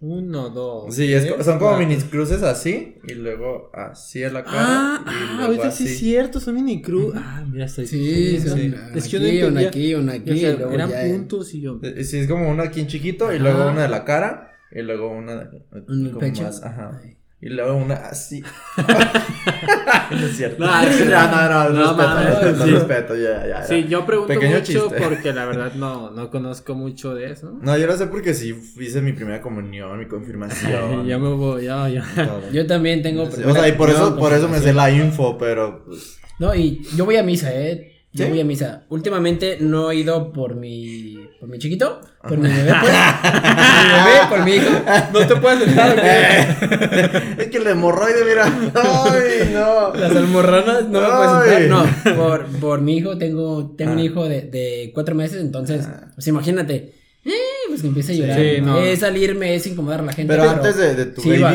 Uno, 0.00 0.48
dos. 0.50 0.94
Sí, 0.94 1.12
es 1.12 1.22
tres, 1.24 1.34
co- 1.34 1.42
son 1.42 1.58
como 1.58 1.76
mini 1.76 1.96
cruces 1.96 2.42
así 2.44 2.94
y 3.06 3.14
luego 3.14 3.70
así 3.74 4.22
en 4.22 4.32
la 4.34 4.44
cara. 4.44 4.56
Ah, 4.60 5.00
y 5.04 5.08
ah, 5.08 5.26
luego 5.30 5.44
ahorita 5.46 5.68
así. 5.68 5.86
sí 5.88 5.92
es 5.92 5.98
cierto, 5.98 6.38
son 6.38 6.54
mini 6.54 6.80
cruz. 6.80 7.14
Ah, 7.16 7.44
mira, 7.50 7.64
estoy. 7.66 7.86
Sí, 7.88 8.36
aquí, 8.36 8.74
Es 8.94 9.08
que 9.08 9.10
yo 9.10 9.42
no 9.42 9.48
una 9.48 9.60
aquí, 9.68 9.94
una 9.94 10.12
aquí, 10.12 10.30
O 10.30 10.36
sea, 10.36 10.50
y 10.50 10.56
luego 10.56 10.72
eran 10.72 10.90
ya 10.90 11.02
puntos 11.02 11.52
y 11.54 11.60
yo. 11.62 11.80
Eh, 11.82 12.04
Sí, 12.04 12.18
es 12.18 12.28
como 12.28 12.48
una 12.48 12.62
aquí 12.64 12.80
en 12.80 12.86
chiquito 12.86 13.32
y 13.34 13.40
luego 13.40 13.70
una 13.70 13.82
de 13.82 13.88
la 13.88 14.04
cara 14.04 14.52
y 14.70 14.82
luego 14.82 15.10
una 15.10 15.34
de- 15.36 15.62
como 15.84 16.18
pecho. 16.20 16.42
más, 16.44 16.62
ajá. 16.62 17.00
Ay. 17.02 17.16
Y 17.40 17.48
luego 17.48 17.76
una 17.76 17.94
así. 17.94 18.42
no 20.20 20.26
es 20.26 20.36
cierto. 20.36 20.64
No, 20.64 20.82
no, 20.82 21.48
no, 21.48 21.68
no, 21.70 21.78
respeto, 21.78 21.96
mames, 21.96 22.26
respeto, 22.26 22.64
sí. 22.64 22.70
respeto, 22.70 23.16
ya, 23.16 23.46
ya, 23.46 23.48
ya. 23.48 23.62
Sí, 23.64 23.86
yo 23.88 24.06
pregunto 24.06 24.32
Pequeño 24.32 24.56
mucho 24.56 24.64
chiste. 24.64 25.00
porque 25.02 25.32
la 25.32 25.44
verdad 25.46 25.72
no, 25.74 26.10
no 26.10 26.30
conozco 26.30 26.74
mucho 26.74 27.14
de 27.14 27.30
eso. 27.32 27.58
No, 27.60 27.76
yo 27.76 27.86
lo 27.86 27.96
sé 27.96 28.06
porque 28.06 28.34
sí 28.34 28.54
hice 28.78 29.00
mi 29.00 29.12
primera 29.12 29.40
comunión, 29.40 29.98
mi 29.98 30.06
confirmación. 30.06 31.06
ya 31.06 31.18
me 31.18 31.28
voy, 31.28 31.64
ya, 31.64 31.88
ya. 31.88 32.04
todo. 32.14 32.50
Yo 32.52 32.66
también 32.66 33.02
tengo. 33.02 33.24
o 33.24 33.30
sea, 33.30 33.68
y 33.68 33.72
por 33.72 33.90
eso, 33.90 34.16
por 34.16 34.32
eso 34.32 34.48
me 34.48 34.58
sé 34.60 34.72
la 34.72 34.90
info, 34.90 35.36
pero 35.38 35.84
pues, 35.84 36.18
No, 36.38 36.54
y 36.54 36.82
yo 36.96 37.04
voy 37.04 37.16
a 37.16 37.22
misa, 37.22 37.52
¿eh? 37.54 37.97
Yo 38.12 38.24
¿Sí? 38.24 38.30
voy 38.30 38.40
a 38.40 38.44
misa. 38.44 38.84
Últimamente 38.88 39.58
no 39.60 39.90
he 39.90 39.96
ido 39.96 40.32
por 40.32 40.54
mi. 40.56 41.18
por 41.38 41.48
mi 41.48 41.58
chiquito, 41.58 42.00
por 42.26 42.38
mi 42.38 42.48
bebé, 42.48 42.72
pues. 42.80 42.94
por 43.22 43.32
mi 43.84 43.92
bebé, 43.92 44.18
por 44.30 44.44
mi 44.44 44.50
hijo. 44.52 44.70
No 45.12 45.26
te 45.26 45.36
puedes 45.36 45.64
sentar, 45.64 45.98
es 47.38 47.46
que 47.48 47.56
el 47.58 47.66
hemorroide, 47.66 48.24
mira. 48.24 48.46
Ay, 48.74 49.50
no. 49.52 49.94
Las 49.94 50.16
almorranas 50.16 50.88
no 50.88 51.00
me 51.00 51.06
puedes 51.06 51.30
Ay. 51.32 51.50
sentar. 51.62 51.68
No, 52.06 52.16
por, 52.16 52.46
por 52.60 52.80
mi 52.80 52.96
hijo 52.96 53.18
tengo, 53.18 53.74
tengo 53.76 53.92
un 53.92 53.98
Ah. 53.98 54.02
hijo 54.02 54.24
de, 54.28 54.42
de 54.42 54.90
cuatro 54.94 55.14
meses, 55.14 55.40
entonces, 55.42 55.86
Ah. 55.86 56.08
pues 56.14 56.26
imagínate. 56.28 56.94
Eh, 57.24 57.32
pues 57.68 57.82
que 57.82 57.88
empiece 57.88 58.12
a 58.12 58.16
llorar. 58.16 58.38
Sí, 58.40 58.60
no. 58.62 58.78
Es 58.78 59.00
salirme, 59.00 59.54
es 59.54 59.66
incomodar 59.66 60.00
a 60.00 60.04
la 60.04 60.12
gente. 60.14 60.32
Pero 60.34 60.48
antes 60.48 60.76
de, 60.76 60.94
de 60.94 61.06
tu 61.06 61.20
sí 61.20 61.30
iba. 61.30 61.54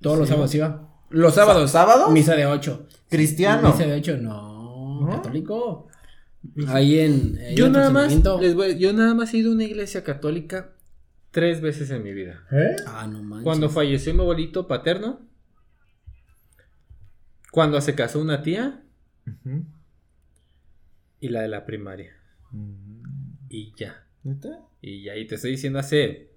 Todos 0.00 0.18
los 0.18 0.28
sábados 0.28 0.52
iba. 0.56 0.88
Los 1.10 1.34
sábados. 1.34 1.70
¿Sábados? 1.70 2.10
Misa 2.10 2.34
de 2.34 2.46
ocho. 2.46 2.86
cristiano. 3.08 3.70
Misa 3.70 3.84
de 3.86 3.94
ocho, 3.94 4.16
no. 4.16 5.00
¿No? 5.02 5.10
Católico. 5.10 5.86
Ahí 6.68 6.98
en. 7.00 7.38
ahí 7.38 7.54
Yo 7.54 7.66
en 7.66 7.72
nada 7.72 7.90
más, 7.90 8.12
Fraccionamiento. 8.12 8.40
les 8.40 8.54
voy- 8.54 8.78
yo 8.78 8.92
nada 8.92 9.14
más 9.14 9.32
he 9.32 9.38
ido 9.38 9.50
a 9.50 9.54
una 9.54 9.64
iglesia 9.64 10.02
católica 10.04 10.72
tres 11.30 11.60
veces 11.60 11.90
en 11.90 12.02
mi 12.02 12.12
vida. 12.12 12.44
¿Eh? 12.50 12.76
Ah, 12.86 13.06
no 13.06 13.22
manches. 13.22 13.44
Cuando 13.44 13.68
falleció 13.70 14.12
mi 14.14 14.20
abuelito 14.20 14.66
paterno, 14.68 15.20
cuando 17.50 17.80
se 17.80 17.94
casó 17.94 18.20
una 18.20 18.42
tía 18.42 18.82
y 21.20 21.28
la 21.28 21.42
de 21.42 21.48
la 21.48 21.64
primaria. 21.66 22.12
Mm, 22.50 23.02
Y 23.50 23.72
ya. 23.76 24.04
¿Neta? 24.24 24.48
Y 24.80 25.02
ya, 25.04 25.16
y 25.16 25.26
te 25.26 25.34
estoy 25.34 25.50
diciendo 25.52 25.78
hace 25.78 26.30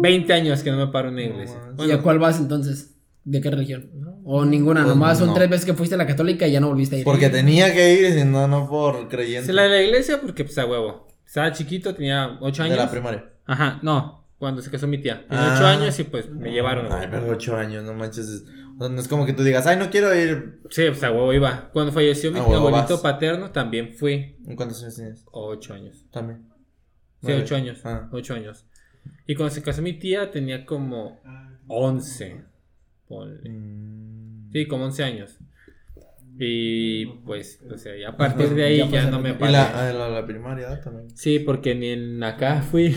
20 0.00 0.32
años 0.32 0.62
que 0.62 0.70
no 0.70 0.76
me 0.84 0.92
paro 0.92 1.08
en 1.08 1.14
una 1.14 1.22
No 1.24 1.30
iglesia. 1.32 1.58
manches. 1.60 1.88
¿Y 1.88 1.90
a 1.92 2.02
cuál 2.02 2.18
vas 2.18 2.38
entonces? 2.40 2.96
¿De 3.24 3.40
qué 3.40 3.50
religión? 3.50 3.90
O 4.24 4.44
ninguna, 4.44 4.82
Pues 4.82 4.94
nomás 4.94 5.18
son 5.18 5.34
tres 5.34 5.48
veces 5.50 5.66
que 5.66 5.74
fuiste 5.74 5.94
a 5.94 5.98
la 5.98 6.06
católica 6.06 6.46
y 6.46 6.52
ya 6.52 6.60
no 6.60 6.68
volviste 6.68 6.96
a 6.96 6.98
ir. 7.00 7.04
Porque 7.04 7.28
tenía 7.28 7.72
que 7.72 7.94
ir, 7.94 8.12
si 8.14 8.24
no, 8.24 8.48
no 8.48 8.68
por 8.68 9.08
creyente. 9.08 9.46
se 9.46 9.52
la 9.52 9.64
de 9.64 9.68
la 9.68 9.82
iglesia 9.82 10.20
porque 10.20 10.44
pues 10.44 10.56
a 10.58 10.66
huevo. 10.66 11.06
Estaba 11.26 11.52
chiquito, 11.52 11.94
tenía 11.94 12.38
8 12.40 12.62
De 12.62 12.68
años. 12.70 12.78
la 12.78 12.90
primaria. 12.90 13.24
Ajá, 13.46 13.78
no, 13.82 14.26
cuando 14.38 14.62
se 14.62 14.70
casó 14.70 14.86
mi 14.88 14.98
tía. 14.98 15.26
Tenía 15.28 15.52
Ah. 15.52 15.54
8 15.56 15.66
años 15.66 15.98
y 16.00 16.04
pues 16.04 16.28
me 16.30 16.50
llevaron. 16.50 16.90
Ay, 16.90 17.08
pero 17.10 17.28
ocho 17.30 17.56
años, 17.56 17.84
no 17.84 17.92
manches. 17.94 18.26
es- 18.28 18.44
o 18.78 18.84
sea, 18.84 18.88
no 18.88 18.98
es 19.00 19.06
como 19.08 19.26
que 19.26 19.34
tú 19.34 19.44
digas, 19.44 19.66
ay, 19.66 19.76
no 19.76 19.90
quiero 19.90 20.14
ir. 20.14 20.60
Sí, 20.70 20.84
pues 20.88 21.04
a 21.04 21.10
huevo 21.12 21.32
iba. 21.34 21.68
Cuando 21.74 21.92
falleció 21.92 22.32
mi 22.32 22.40
huevo 22.40 22.56
abuelito 22.68 22.94
vas. 22.94 23.02
paterno 23.02 23.50
también 23.50 23.92
fui 23.94 24.36
¿En 24.46 24.56
¿Cuántos 24.56 24.82
años 24.82 24.96
tienes? 24.96 25.24
8 25.30 25.74
años. 25.74 26.06
También. 26.10 26.46
Sí. 27.22 27.32
8 27.32 27.54
años. 27.56 27.80
Ah. 27.84 28.08
8 28.12 28.32
años. 28.34 28.64
Y 29.26 29.34
cuando 29.34 29.54
se 29.54 29.62
casó 29.62 29.82
mi 29.82 29.92
tía 29.98 30.30
tenía 30.30 30.64
como 30.64 31.20
11. 31.68 32.42
Ponle. 33.10 33.50
Mm. 33.50 34.50
Sí, 34.52 34.66
como 34.66 34.84
11 34.84 35.04
años. 35.04 35.38
Y 36.38 37.06
pues, 37.26 37.60
o 37.70 37.76
sea, 37.76 37.92
ya 38.00 38.10
a 38.10 38.16
partir 38.16 38.54
de 38.54 38.64
ahí 38.64 38.88
Ya 38.90 39.10
no 39.10 39.20
me 39.20 39.30
Y 39.30 39.32
paré. 39.34 39.52
la, 39.52 39.88
ah, 39.88 39.92
la, 39.92 40.08
la 40.08 40.24
primaria 40.24 40.70
ah, 40.70 40.80
también. 40.80 41.08
Sí, 41.14 41.40
porque 41.40 41.74
ni 41.74 41.88
en 41.88 42.22
acá 42.22 42.62
fui. 42.62 42.96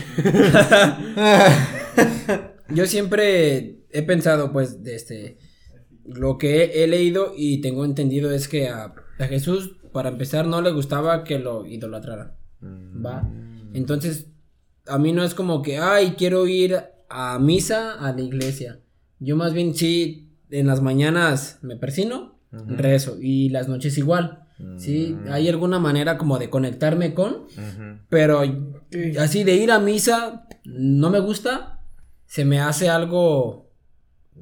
Yo 2.70 2.86
siempre 2.86 3.80
he 3.90 4.02
pensado, 4.02 4.52
pues, 4.52 4.82
de 4.82 4.94
este. 4.94 5.36
Lo 6.06 6.38
que 6.38 6.64
he, 6.64 6.84
he 6.84 6.86
leído 6.86 7.34
y 7.36 7.60
tengo 7.60 7.84
entendido 7.84 8.30
es 8.30 8.48
que 8.48 8.68
a, 8.68 8.94
a 9.18 9.26
Jesús, 9.26 9.76
para 9.92 10.10
empezar, 10.10 10.46
no 10.46 10.62
le 10.62 10.70
gustaba 10.70 11.24
que 11.24 11.38
lo 11.38 11.66
idolatraran. 11.66 12.36
Va. 13.04 13.22
Mm. 13.22 13.76
Entonces, 13.76 14.30
a 14.86 14.98
mí 14.98 15.12
no 15.12 15.24
es 15.24 15.34
como 15.34 15.60
que, 15.60 15.78
ay, 15.78 16.14
quiero 16.16 16.46
ir 16.46 16.78
a 17.10 17.38
misa 17.38 17.94
a 17.94 18.12
la 18.12 18.22
iglesia. 18.22 18.80
Yo 19.20 19.36
más 19.36 19.52
bien 19.54 19.74
sí, 19.74 20.28
en 20.50 20.66
las 20.66 20.82
mañanas 20.82 21.58
me 21.62 21.76
persino, 21.76 22.34
rezo, 22.52 23.16
y 23.20 23.48
las 23.48 23.68
noches 23.68 23.96
igual. 23.98 24.40
Sí, 24.76 25.16
Mm. 25.20 25.32
hay 25.32 25.48
alguna 25.48 25.80
manera 25.80 26.16
como 26.16 26.38
de 26.38 26.48
conectarme 26.48 27.12
con, 27.12 27.46
pero 28.08 28.42
así 29.18 29.42
de 29.42 29.56
ir 29.56 29.72
a 29.72 29.80
misa 29.80 30.46
no 30.64 31.10
me 31.10 31.18
gusta, 31.18 31.80
se 32.26 32.44
me 32.44 32.60
hace 32.60 32.88
algo, 32.88 33.68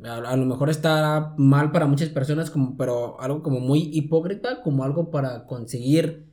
a, 0.04 0.16
a 0.16 0.36
lo 0.36 0.44
mejor 0.44 0.68
está 0.68 1.32
mal 1.38 1.72
para 1.72 1.86
muchas 1.86 2.10
personas, 2.10 2.50
como, 2.50 2.76
pero 2.76 3.18
algo 3.20 3.42
como 3.42 3.60
muy 3.60 3.88
hipócrita, 3.92 4.60
como 4.62 4.84
algo 4.84 5.10
para 5.10 5.46
conseguir 5.46 6.26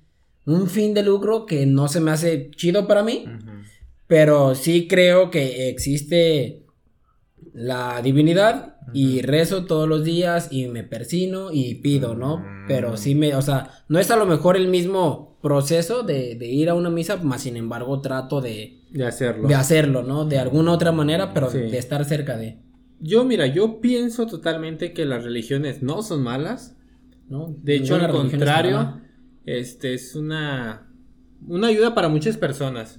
un 0.45 0.67
fin 0.67 0.93
de 0.93 1.04
lucro 1.04 1.45
que 1.45 1.65
no 1.65 1.88
se 1.88 2.02
me 2.02 2.12
hace 2.12 2.52
chido 2.58 2.86
para 2.88 3.02
mí, 3.04 3.25
pero 4.08 4.56
sí 4.56 4.88
creo 4.89 5.30
que 5.32 5.69
existe 5.69 6.63
la 7.60 8.02
divinidad 8.02 8.78
y 8.93 9.22
rezo 9.22 9.65
todos 9.65 9.88
los 9.88 10.04
días 10.06 10.48
y 10.52 10.67
me 10.67 10.84
persino 10.84 11.50
y 11.52 11.76
pido, 11.76 12.15
¿no? 12.15 12.41
Pero 12.67 12.95
sí 12.95 13.15
me, 13.15 13.36
o 13.36 13.41
sea, 13.41 13.69
no 13.89 14.00
es 14.00 14.10
a 14.12 14.15
lo 14.15 14.26
mejor 14.26 14.56
el 14.56 14.69
mismo 14.69 15.38
proceso 15.41 16.04
de, 16.04 16.36
de 16.36 16.48
ir 16.48 16.69
a 16.69 16.74
una 16.74 16.89
misa, 16.89 17.17
más 17.17 17.41
sin 17.43 17.58
embargo 17.58 18.00
trato 18.02 18.39
de, 18.39 18.82
De 18.91 19.06
hacerlo. 19.06 19.48
de 19.48 19.56
hacerlo, 19.56 20.04
¿no? 20.04 20.24
De 20.26 20.39
alguna 20.39 20.72
otra 20.72 20.91
manera, 20.93 21.34
pero 21.34 21.50
Sí. 21.52 21.58
de 21.60 21.78
estar 21.78 22.04
cerca 22.06 22.38
de, 22.38 22.60
Yo, 23.02 23.26
mira, 23.26 23.45
yo 23.48 23.82
pienso 23.82 24.26
totalmente 24.26 24.93
que 24.93 25.06
las 25.06 25.24
religiones 25.26 25.84
no 25.84 26.02
son 26.02 26.24
malas. 26.24 26.78
¿no? 27.28 27.56
De 27.62 27.76
hecho, 27.76 27.95
al 27.95 28.02
religión 28.02 28.26
es 28.26 28.32
contrario, 28.32 29.02
este 29.45 29.93
es 29.93 30.15
una, 30.15 30.89
una 31.45 31.67
ayuda 31.67 31.93
para 31.93 32.08
muchas 32.10 32.38
personas. 32.38 32.98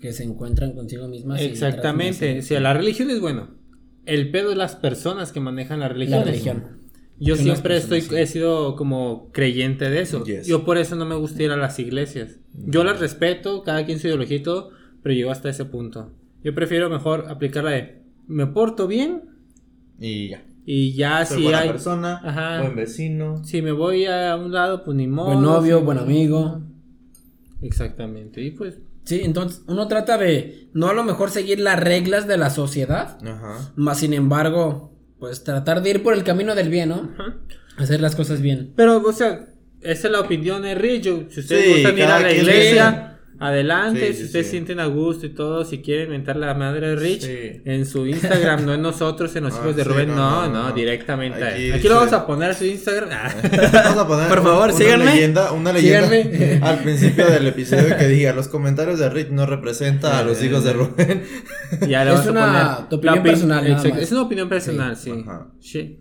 que 0.00 0.12
se 0.12 0.24
encuentran 0.24 0.72
consigo 0.74 1.08
mismas. 1.08 1.40
Exactamente. 1.40 2.34
de 2.34 2.38
O 2.40 2.42
sea, 2.42 2.60
la 2.60 2.74
religión 2.74 3.08
es 3.10 3.18
bueno. 3.20 3.55
El 4.06 4.30
pedo 4.30 4.50
es 4.52 4.56
las 4.56 4.76
personas 4.76 5.32
que 5.32 5.40
manejan 5.40 5.80
la 5.80 5.86
hacer 5.86 5.96
religión. 5.96 6.18
La 6.20 6.24
religión. 6.24 6.64
Yo 7.18 7.34
las 7.34 7.44
siempre 7.44 7.76
estoy, 7.76 8.02
sí. 8.02 8.14
he 8.14 8.26
sido 8.26 8.76
como 8.76 9.30
creyente 9.32 9.88
de 9.90 10.00
eso. 10.02 10.24
Yes. 10.24 10.46
Yo 10.46 10.64
por 10.64 10.78
eso 10.78 10.96
no 10.96 11.06
me 11.06 11.14
gusta 11.16 11.42
ir 11.42 11.50
a 11.50 11.56
las 11.56 11.78
iglesias. 11.78 12.38
Yo 12.54 12.84
las 12.84 13.00
respeto, 13.00 13.62
cada 13.62 13.84
quien 13.86 13.98
su 13.98 14.06
ideología 14.06 14.36
y 14.36 14.42
todo, 14.42 14.70
pero 15.02 15.14
llego 15.14 15.30
hasta 15.30 15.48
ese 15.48 15.64
punto. 15.64 16.12
Yo 16.44 16.54
prefiero 16.54 16.88
mejor 16.90 17.26
aplicar 17.28 17.64
la 17.64 17.70
de 17.72 18.02
me 18.28 18.46
porto 18.46 18.86
bien 18.86 19.22
Y 19.98 20.28
ya. 20.28 20.44
y 20.66 20.92
ya 20.92 21.24
Soy 21.24 21.38
si 21.38 21.42
buena 21.44 21.58
hay 21.60 21.68
persona, 21.70 22.20
Ajá. 22.22 22.60
buen 22.62 22.76
vecino. 22.76 23.42
si 23.44 23.62
me 23.62 23.72
voy 23.72 24.04
a 24.06 24.36
un 24.36 24.52
lado 24.52 24.84
pues 24.84 24.96
ni 24.96 25.06
modo. 25.06 25.26
Buen 25.28 25.42
novio, 25.42 25.78
si- 25.78 25.84
buen 25.84 25.98
amigo. 25.98 26.60
Exactamente. 27.62 28.42
Y 28.42 28.50
pues 28.50 28.78
Sí, 29.06 29.20
entonces 29.24 29.62
uno 29.68 29.88
trata 29.88 30.18
de 30.18 30.68
no 30.74 30.88
a 30.88 30.92
lo 30.94 31.04
mejor 31.04 31.30
seguir 31.30 31.60
las 31.60 31.80
reglas 31.80 32.26
de 32.26 32.36
la 32.36 32.50
sociedad, 32.50 33.16
Ajá. 33.26 33.72
más 33.76 33.98
sin 34.00 34.12
embargo, 34.12 34.92
pues 35.18 35.42
tratar 35.44 35.80
de 35.82 35.90
ir 35.90 36.02
por 36.02 36.12
el 36.12 36.24
camino 36.24 36.54
del 36.54 36.68
bien, 36.68 36.90
¿no? 36.90 37.10
ajá. 37.14 37.36
Hacer 37.78 38.00
las 38.00 38.14
cosas 38.16 38.40
bien. 38.42 38.72
Pero, 38.76 38.98
o 39.02 39.12
sea, 39.12 39.46
esa 39.82 40.08
es 40.08 40.12
la 40.12 40.20
opinión 40.20 40.62
de 40.62 40.74
Richo. 40.74 41.24
Si 41.30 41.40
ustedes 41.40 41.64
Sí, 41.64 41.72
gustan 41.74 41.96
ir 41.98 42.04
a 42.04 42.20
la 42.20 42.28
quien 42.28 42.40
iglesia, 42.40 43.15
adelante. 43.38 44.08
Sí, 44.08 44.12
si 44.12 44.18
sí, 44.20 44.24
ustedes 44.26 44.46
sí. 44.46 44.50
sienten 44.52 44.80
a 44.80 44.86
gusto 44.86 45.26
y 45.26 45.30
todo, 45.30 45.64
si 45.64 45.78
quieren 45.78 46.10
mentar 46.10 46.36
la 46.36 46.54
madre 46.54 46.88
de 46.88 46.96
Rich 46.96 47.22
Sí. 47.22 47.60
en 47.64 47.84
su 47.86 48.06
Instagram, 48.06 48.64
no 48.64 48.74
en 48.74 48.82
nosotros, 48.82 49.34
en 49.36 49.44
los 49.44 49.54
Ah, 49.56 49.60
hijos 49.62 49.76
de 49.76 49.82
sí, 49.82 49.88
Rubén, 49.88 50.08
no, 50.08 50.16
no, 50.16 50.46
no, 50.48 50.52
no, 50.52 50.68
no. 50.70 50.74
directamente. 50.74 51.42
a 51.42 51.56
él. 51.56 51.70
Aquí 51.72 51.78
Aquí, 51.80 51.88
lo 51.88 51.96
vamos 51.96 52.12
a 52.12 52.26
poner 52.26 52.54
su 52.54 52.64
Instagram. 52.64 53.08
Ah. 53.12 53.34
Vamos 53.72 53.98
a 53.98 54.06
poner 54.06 54.28
Por 54.28 54.42
favor, 54.42 54.68
una 54.70 54.78
síganme. 54.78 55.04
leyenda, 55.06 55.52
una 55.52 55.72
leyenda 55.72 56.08
Síganme. 56.08 56.60
al 56.62 56.78
principio 56.80 57.26
del 57.26 57.46
episodio 57.46 57.96
que 57.96 58.08
diga 58.08 58.32
los 58.32 58.48
comentarios 58.48 58.98
de 58.98 59.08
Rick 59.10 59.30
no 59.30 59.46
representa 59.46 60.18
a 60.18 60.22
los 60.24 60.42
hijos 60.42 60.64
de 60.64 60.72
Rubén. 60.72 61.22
Ya 61.88 62.04
le 62.04 62.12
Es 62.12 62.16
vamos 62.18 62.26
a 62.26 62.30
una- 62.30 62.74
poner 62.76 62.88
tu 62.88 62.96
opinión 62.96 63.18
opi- 63.18 63.22
personal. 63.22 63.66
Es 64.00 64.12
una 64.12 64.22
opinión 64.22 64.48
personal, 64.48 64.96
sí. 64.96 65.10
Ajá. 65.26 65.48
Sí. 65.60 65.98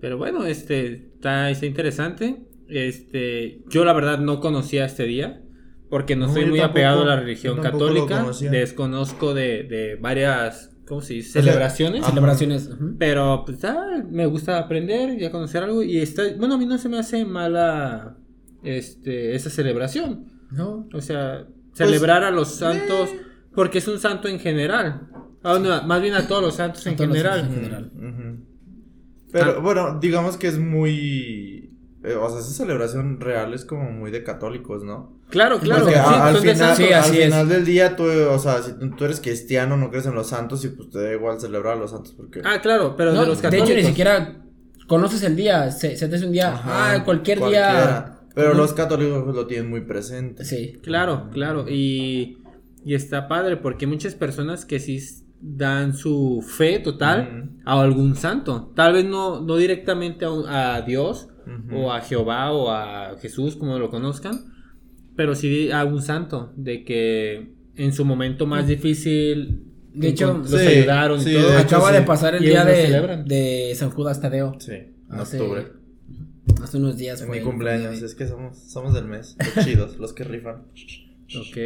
Pero 0.00 0.16
bueno, 0.16 0.44
este 0.46 0.92
está, 1.16 1.50
está 1.50 1.66
interesante. 1.66 2.36
Este, 2.68 3.60
yo 3.68 3.84
la 3.84 3.92
verdad 3.92 4.18
no 4.18 4.40
conocía 4.40 4.84
este 4.84 5.04
día 5.04 5.40
porque 5.90 6.16
no, 6.16 6.26
No, 6.26 6.32
soy 6.32 6.46
muy 6.46 6.58
tampoco, 6.58 6.70
apegado 6.72 7.02
a 7.02 7.06
la 7.06 7.16
religión 7.20 7.60
católica. 7.60 8.26
Desconozco 8.50 9.34
de, 9.34 9.62
de 9.64 9.96
varias, 9.96 10.70
¿cómo 10.86 11.00
se 11.00 11.14
dice? 11.14 11.32
sea, 11.32 11.42
Celebraciones. 11.42 12.02
Ajá. 12.02 12.10
Celebraciones. 12.10 12.70
Pero 12.98 13.44
pues 13.46 13.64
ah, 13.64 14.02
me 14.10 14.26
gusta 14.26 14.58
aprender 14.58 15.20
y 15.20 15.24
a 15.24 15.30
conocer 15.30 15.62
algo 15.62 15.82
y 15.82 15.98
está, 15.98 16.22
bueno, 16.38 16.54
a 16.54 16.58
mí 16.58 16.66
no 16.66 16.76
se 16.78 16.88
me 16.88 16.98
hace 16.98 17.24
mala 17.24 18.16
este 18.62 19.34
esa 19.34 19.50
celebración. 19.50 20.26
No. 20.50 20.88
O 20.92 21.00
sea, 21.00 21.46
Pues, 21.46 21.78
celebrar 21.78 22.24
a 22.24 22.30
los 22.30 22.48
santos 22.54 23.10
Porque 23.54 23.78
es 23.78 23.88
un 23.88 23.98
santo 23.98 24.28
en 24.28 24.38
general. 24.38 25.08
Ah, 25.42 25.58
no, 25.60 25.82
más 25.84 26.00
bien 26.02 26.14
a 26.14 26.26
todos 26.26 26.42
los 26.42 26.54
santos 26.56 26.86
A 26.86 26.90
en 26.90 26.98
general. 26.98 27.40
en. 27.94 28.44
Pero 29.32 29.56
Ah. 29.56 29.60
bueno, 29.60 29.98
digamos 30.00 30.36
que 30.36 30.48
es 30.48 30.58
muy. 30.58 31.67
Eh, 32.08 32.14
o 32.16 32.28
sea, 32.30 32.38
esa 32.40 32.50
celebración 32.52 33.20
real 33.20 33.54
es 33.54 33.64
como 33.64 33.90
muy 33.90 34.10
de 34.10 34.22
católicos, 34.24 34.82
¿no? 34.84 35.18
Claro, 35.30 35.58
claro. 35.60 35.82
Porque 35.84 35.94
sí, 35.98 36.00
a- 36.04 36.26
al, 36.26 36.34
de 36.34 36.40
final, 36.40 36.56
santos. 36.56 36.76
Sí, 36.78 36.92
así 36.92 37.10
al 37.16 37.18
es. 37.18 37.24
final 37.26 37.48
del 37.48 37.64
día, 37.64 37.96
tú, 37.96 38.04
o 38.04 38.38
sea, 38.38 38.62
si 38.62 38.72
tú 38.78 38.90
tú 38.90 39.04
eres 39.04 39.20
cristiano, 39.20 39.76
no 39.76 39.90
crees 39.90 40.06
en 40.06 40.14
los 40.14 40.28
santos 40.28 40.64
y 40.64 40.68
pues 40.68 40.90
te 40.90 41.02
da 41.02 41.12
igual 41.12 41.40
celebrar 41.40 41.76
a 41.76 41.80
los 41.80 41.90
santos 41.90 42.12
porque. 42.16 42.40
Ah, 42.44 42.60
claro, 42.60 42.94
pero 42.96 43.12
No, 43.12 43.20
de 43.22 43.26
los 43.28 43.38
de 43.38 43.42
católicos. 43.42 43.70
hecho, 43.70 43.78
ni 43.80 43.84
siquiera 43.86 44.42
conoces 44.86 45.22
el 45.22 45.36
día. 45.36 45.70
Se, 45.70 45.96
se 45.96 46.08
te 46.08 46.16
hace 46.16 46.26
un 46.26 46.32
día. 46.32 46.54
Ajá, 46.54 46.94
ah, 46.94 47.04
cualquier 47.04 47.38
cualquiera. 47.38 47.72
día. 47.72 48.14
Pero 48.34 48.54
los 48.54 48.72
católicos 48.72 49.22
pues, 49.24 49.34
lo 49.36 49.46
tienen 49.46 49.68
muy 49.68 49.80
presente. 49.82 50.44
Sí. 50.44 50.78
Claro, 50.82 51.28
claro. 51.32 51.66
Y, 51.68 52.38
y 52.84 52.94
está 52.94 53.26
padre 53.28 53.56
porque 53.56 53.84
hay 53.84 53.90
muchas 53.90 54.14
personas 54.14 54.64
que 54.64 54.78
sí 54.78 54.98
dan 55.40 55.94
su 55.94 56.44
fe 56.46 56.78
total 56.78 57.50
a 57.64 57.80
algún 57.80 58.14
santo. 58.16 58.72
Tal 58.74 58.92
vez 58.92 59.04
no, 59.04 59.40
no 59.40 59.56
directamente 59.56 60.24
a, 60.24 60.30
un- 60.30 60.46
a 60.48 60.80
Dios 60.82 61.28
O 61.72 61.92
a 61.92 62.00
Jehová 62.00 62.52
o 62.52 62.70
a 62.70 63.16
Jesús, 63.20 63.56
como 63.56 63.78
lo 63.78 63.90
conozcan, 63.90 64.40
pero 65.16 65.34
sí 65.34 65.70
a 65.70 65.84
un 65.84 66.02
santo, 66.02 66.52
de 66.56 66.84
que 66.84 67.52
en 67.76 67.92
su 67.92 68.04
momento 68.04 68.46
más 68.46 68.66
difícil 68.66 69.62
De 69.94 70.08
hecho, 70.08 70.38
los 70.38 70.50
sí, 70.50 70.56
ayudaron 70.56 71.20
sí, 71.20 71.30
y 71.30 71.34
todo. 71.34 71.48
de 71.50 71.56
hecho, 71.62 71.76
Acaba 71.76 71.88
sí. 71.90 71.94
de 71.96 72.02
pasar 72.02 72.34
el 72.34 72.42
día 72.44 72.64
de, 72.64 73.22
de 73.26 73.72
San 73.74 73.90
Judas 73.90 74.20
Tadeo. 74.20 74.56
Sí, 74.60 74.72
en 74.72 74.94
Hace- 75.10 75.40
octubre. 75.40 75.66
Hace 76.62 76.76
unos 76.78 76.96
días 76.96 77.22
fue. 77.24 77.38
mi 77.38 77.44
cumpleaños, 77.44 78.02
es 78.02 78.14
que 78.14 78.26
somos, 78.26 78.58
somos 78.58 78.94
del 78.94 79.04
mes, 79.06 79.36
los 79.56 79.64
chidos, 79.64 79.96
los 79.98 80.12
que 80.12 80.24
rifan. 80.24 80.62
Ok. 81.36 81.56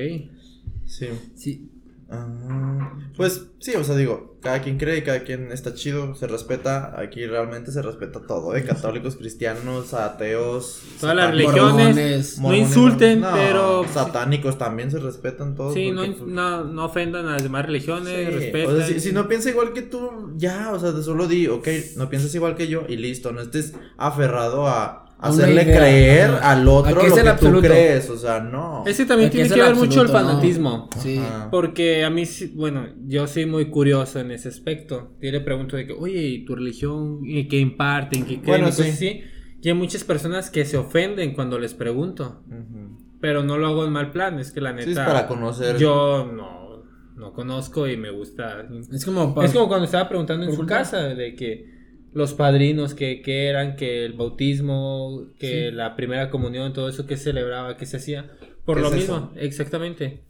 Sí. 0.86 1.06
Sí. 1.34 1.70
Ah, 2.14 2.92
pues 3.16 3.46
sí, 3.58 3.74
o 3.74 3.84
sea, 3.84 3.94
digo, 3.96 4.36
cada 4.42 4.60
quien 4.60 4.76
cree 4.78 4.98
y 4.98 5.02
cada 5.02 5.20
quien 5.22 5.50
está 5.52 5.72
chido, 5.74 6.14
se 6.14 6.26
respeta, 6.26 6.98
aquí 7.00 7.24
realmente 7.26 7.70
se 7.70 7.80
respeta 7.80 8.20
todo, 8.26 8.54
¿eh? 8.56 8.64
Católicos, 8.64 9.16
cristianos, 9.16 9.94
ateos, 9.94 10.82
Todas 11.00 11.16
las 11.16 11.30
religiones. 11.30 12.38
Mormones. 12.38 12.38
No 12.38 12.54
insulten, 12.54 13.20
no, 13.20 13.32
pero- 13.32 13.86
Satánicos 13.92 14.58
también 14.58 14.90
se 14.90 14.98
respetan 14.98 15.54
todos. 15.54 15.74
Sí, 15.74 15.90
no, 15.90 16.04
pues, 16.04 16.20
no, 16.22 16.64
no 16.64 16.84
ofendan 16.84 17.26
a 17.28 17.32
las 17.32 17.42
demás 17.42 17.66
religiones, 17.66 18.08
sí, 18.08 18.24
respeten. 18.24 18.70
o 18.70 18.76
sea, 18.76 18.86
si, 18.86 19.00
si 19.00 19.12
no 19.12 19.28
piensa 19.28 19.50
igual 19.50 19.72
que 19.72 19.82
tú, 19.82 20.32
ya, 20.36 20.72
o 20.72 20.78
sea, 20.78 20.92
solo 21.02 21.26
di, 21.28 21.46
ok, 21.46 21.68
no 21.96 22.08
piensas 22.10 22.34
igual 22.34 22.56
que 22.56 22.68
yo 22.68 22.84
y 22.88 22.96
listo, 22.96 23.32
no 23.32 23.40
estés 23.40 23.74
aferrado 23.96 24.66
a 24.68 25.01
hacerle 25.28 25.62
idea, 25.62 25.76
creer 25.78 26.30
ajá. 26.30 26.50
al 26.52 26.68
otro 26.68 27.00
que 27.00 27.08
lo 27.08 27.14
que 27.14 27.20
absoluto. 27.28 27.60
tú 27.62 27.66
crees, 27.68 28.10
o 28.10 28.16
sea, 28.16 28.40
no. 28.40 28.84
Ese 28.86 29.06
también 29.06 29.30
tiene 29.30 29.48
que 29.48 29.60
ver 29.60 29.74
mucho 29.74 30.00
el 30.02 30.06
absoluto, 30.06 30.12
¿no? 30.20 30.28
fanatismo. 30.28 30.88
Sí. 30.98 31.18
Ajá. 31.18 31.48
Porque 31.50 32.04
a 32.04 32.10
mí, 32.10 32.24
bueno, 32.54 32.86
yo 33.06 33.26
soy 33.26 33.46
muy 33.46 33.66
curioso 33.70 34.20
en 34.20 34.30
ese 34.32 34.48
aspecto. 34.48 35.16
Yo 35.20 35.30
le 35.30 35.40
pregunto 35.40 35.76
de 35.76 35.86
que, 35.86 35.92
oye, 35.92 36.20
¿y 36.22 36.44
tu 36.44 36.54
religión? 36.54 37.20
¿Y 37.24 37.48
qué 37.48 37.58
imparten? 37.58 38.22
¿Qué 38.24 38.40
creen? 38.40 38.44
Bueno, 38.46 38.68
y 38.68 38.72
sí. 38.72 38.82
así. 38.82 39.20
Y 39.62 39.68
hay 39.68 39.74
muchas 39.74 40.02
personas 40.04 40.50
que 40.50 40.64
se 40.64 40.76
ofenden 40.76 41.34
cuando 41.34 41.58
les 41.58 41.74
pregunto. 41.74 42.42
Ujú. 42.48 42.98
Pero 43.20 43.44
no 43.44 43.56
lo 43.58 43.68
hago 43.68 43.84
en 43.84 43.92
mal 43.92 44.10
plan, 44.10 44.40
es 44.40 44.50
que 44.50 44.60
la 44.60 44.72
neta. 44.72 44.84
Sí, 44.86 44.90
es 44.92 44.98
para 44.98 45.28
conocer. 45.28 45.78
Yo 45.78 46.28
no, 46.34 46.82
no 47.14 47.32
conozco 47.32 47.86
y 47.86 47.96
me 47.96 48.10
gusta. 48.10 48.66
Es 48.92 49.04
como. 49.04 49.32
pa- 49.32 49.44
Es 49.44 49.52
como 49.52 49.68
cuando 49.68 49.84
estaba 49.84 50.08
preguntando 50.08 50.44
en 50.46 50.50
su 50.50 50.56
culpa. 50.56 50.78
casa 50.78 51.02
de 51.04 51.36
que 51.36 51.71
los 52.14 52.34
padrinos, 52.34 52.94
que, 52.94 53.22
que 53.22 53.46
eran, 53.48 53.76
que 53.76 54.04
el 54.04 54.12
bautismo, 54.12 55.24
que 55.38 55.68
Sí. 55.70 55.74
la 55.74 55.96
primera 55.96 56.30
comunión, 56.30 56.72
todo 56.72 56.88
eso 56.88 57.06
que 57.06 57.16
celebraba, 57.16 57.76
que 57.76 57.86
se 57.86 57.96
hacía. 57.96 58.30
Por 58.64 58.76
¿Qué 58.76 58.82
lo 58.82 58.88
es 58.88 58.94
mismo, 58.94 59.16
eso? 59.16 59.40
exactamente. 59.40 60.20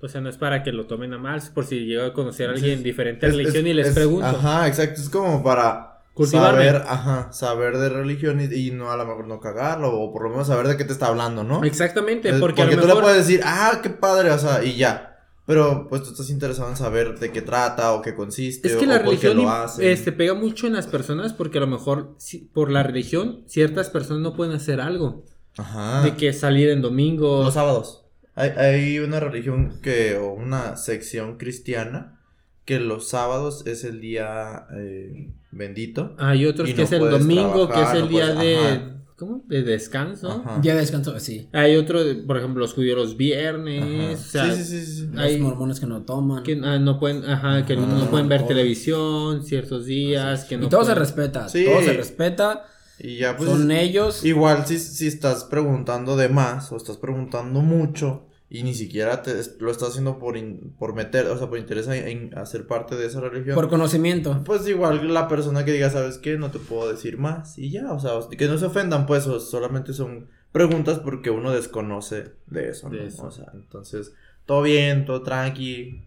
O 0.00 0.08
sea, 0.08 0.20
no 0.20 0.28
es 0.28 0.36
para 0.36 0.62
que 0.62 0.72
lo 0.72 0.86
tomen 0.86 1.12
a 1.14 1.18
mal, 1.18 1.40
por 1.54 1.64
si 1.66 1.86
llego 1.86 2.04
a 2.04 2.12
conocer 2.12 2.48
a 2.50 2.52
alguien 2.52 2.78
es- 2.78 2.82
diferente 2.84 3.26
es- 3.26 3.32
religión 3.36 3.64
es- 3.66 3.70
y 3.70 3.74
les 3.74 3.88
es- 3.88 3.94
pregunto. 3.94 4.26
Ajá, 4.26 4.66
exacto. 4.68 5.00
Es 5.00 5.08
como 5.08 5.42
para 5.42 6.00
Cultivarme. 6.14 6.64
saber, 6.66 6.82
ajá, 6.86 7.32
saber 7.32 7.78
de 7.78 7.88
religión 7.88 8.40
y, 8.40 8.54
y 8.54 8.70
no 8.70 8.90
a 8.90 8.96
lo 8.96 9.06
mejor 9.06 9.26
no 9.26 9.40
cagarlo, 9.40 9.92
o 9.98 10.12
por 10.12 10.24
lo 10.24 10.30
menos 10.30 10.46
saber 10.48 10.66
de 10.68 10.76
qué 10.76 10.84
te 10.84 10.92
está 10.92 11.06
hablando, 11.06 11.42
¿no? 11.44 11.64
Exactamente, 11.64 12.28
Eh, 12.30 12.34
porque, 12.40 12.62
a 12.62 12.66
lo 12.66 12.80
tú 12.82 12.86
le 12.86 12.94
puedes 12.96 13.26
decir, 13.26 13.40
ah, 13.44 13.80
qué 13.82 13.90
padre, 13.90 14.30
o 14.30 14.38
sea, 14.38 14.62
y 14.64 14.76
ya. 14.76 15.13
Pero 15.46 15.88
pues 15.90 16.02
tú 16.02 16.10
estás 16.10 16.30
interesado 16.30 16.70
en 16.70 16.76
saber 16.76 17.18
de 17.18 17.30
qué 17.30 17.42
trata 17.42 17.92
o 17.92 18.00
qué 18.02 18.14
consiste. 18.14 18.68
Es 18.68 18.76
que 18.76 18.84
o 18.86 18.88
la 18.88 18.94
por 19.04 19.18
qué 19.18 19.28
religión 19.28 19.36
lo 19.36 19.50
hacen. 19.50 19.86
este, 19.86 20.10
pega 20.12 20.32
mucho 20.34 20.66
en 20.66 20.72
las 20.72 20.86
personas 20.86 21.34
porque 21.34 21.58
a 21.58 21.60
lo 21.60 21.66
mejor 21.66 22.14
si- 22.18 22.38
por 22.52 22.70
la 22.70 22.82
religión 22.82 23.42
ciertas 23.46 23.90
personas 23.90 24.22
no 24.22 24.34
pueden 24.34 24.54
hacer 24.54 24.80
algo. 24.80 25.24
Ajá. 25.58 26.02
De 26.02 26.14
que 26.16 26.32
salir 26.32 26.70
en 26.70 26.80
domingos. 26.82 27.44
Los 27.44 27.54
sábados. 27.54 28.06
Hay, 28.34 28.50
hay 28.50 28.98
una 29.00 29.20
religión 29.20 29.78
que, 29.82 30.16
o 30.16 30.32
una 30.32 30.76
sección 30.76 31.36
cristiana, 31.36 32.20
que 32.64 32.80
los 32.80 33.08
sábados 33.08 33.66
es 33.66 33.84
el 33.84 34.00
día 34.00 34.66
eh, 34.76 35.30
bendito. 35.52 36.16
Hay 36.18 36.46
otros 36.46 36.68
Y 36.70 36.72
que 36.72 36.78
no 36.78 36.84
es 36.84 36.92
el 36.92 37.10
domingo, 37.10 37.68
que 37.68 37.74
es 37.74 37.90
trabajar, 37.90 37.96
el 37.96 38.02
no 38.04 38.08
día 38.08 38.34
puedes- 38.34 38.38
de... 38.38 38.56
ajá. 38.56 38.90
¿Cómo? 39.16 39.44
De 39.46 39.62
descanso. 39.62 40.42
Ajá. 40.44 40.58
Día 40.60 40.74
de 40.74 40.80
descanso, 40.80 41.18
sí. 41.20 41.48
Hay 41.52 41.76
otro, 41.76 42.02
de- 42.02 42.16
por 42.16 42.36
ejemplo, 42.36 42.60
los 42.60 42.74
judíos 42.74 42.96
los 42.98 43.16
viernes. 43.16 43.82
Ajá. 43.82 44.12
O 44.12 44.16
sea, 44.48 44.54
sí, 44.56 44.64
sí, 44.64 44.84
sí, 44.84 44.92
sí. 44.96 45.08
Los 45.12 45.24
Hay- 45.24 45.38
mormones 45.40 45.78
que 45.78 45.86
no 45.86 46.02
toman. 46.02 46.42
que 46.42 46.60
ah, 46.64 46.78
no 46.80 46.98
pueden, 46.98 47.24
ajá, 47.24 47.64
que 47.64 47.74
Ajá. 47.74 47.86
no 47.86 48.10
pueden 48.10 48.28
ver 48.28 48.40
Todo. 48.40 48.48
televisión 48.48 49.44
ciertos 49.44 49.86
días, 49.86 50.44
que 50.44 50.56
no 50.58 50.66
y 50.66 50.68
todo 50.68 50.84
se 50.84 50.94
respeta. 50.96 51.48
Sí. 51.48 51.64
Todo 51.64 51.80
se 51.82 51.92
respeta. 51.92 52.64
Y 52.98 53.18
ya 53.18 53.36
pues... 53.36 53.50
Son 53.50 53.70
ellos. 53.70 54.24
Igual 54.24 54.66
si, 54.66 54.78
si 54.78 55.06
estás 55.06 55.44
preguntando 55.44 56.16
de 56.16 56.28
más 56.28 56.70
o 56.72 56.76
estás 56.76 56.96
preguntando 56.96 57.60
mucho 57.60 58.26
y 58.50 58.62
ni 58.62 58.74
siquiera 58.74 59.22
te, 59.22 59.32
lo 59.58 59.70
estás 59.70 59.90
haciendo 59.90 60.18
por, 60.18 60.36
in- 60.36 60.74
por 60.78 60.94
meter, 60.94 61.26
o 61.26 61.38
sea, 61.38 61.48
por 61.48 61.58
interés 61.58 61.88
en, 61.88 62.36
hacer 62.38 62.66
parte 62.66 62.94
de 62.94 63.06
esa 63.06 63.20
religión. 63.20 63.54
Por 63.54 63.68
conocimiento. 63.68 64.42
Pues 64.44 64.66
igual 64.68 65.12
la 65.12 65.28
persona 65.28 65.64
que 65.64 65.72
diga, 65.72 65.90
¿sabes 65.90 66.18
qué? 66.18 66.36
No 66.38 66.50
te 66.50 66.58
puedo 66.58 66.90
decir 66.90 67.18
más 67.18 67.58
y 67.58 67.70
ya, 67.70 67.92
o 67.92 67.98
sea, 67.98 68.12
que 68.36 68.46
no 68.46 68.58
se 68.58 68.66
ofendan, 68.66 69.06
pues, 69.06 69.24
solamente 69.24 69.92
son 69.92 70.28
preguntas 70.52 71.00
porque 71.00 71.30
uno 71.30 71.50
desconoce 71.52 72.32
de 72.46 72.68
eso, 72.68 72.88
¿no? 72.88 72.96
De 72.96 73.06
eso. 73.06 73.24
O 73.26 73.30
sea, 73.30 73.46
entonces, 73.54 74.12
todo 74.46 74.62
bien, 74.62 75.04
todo 75.04 75.22
tranqui, 75.22 76.04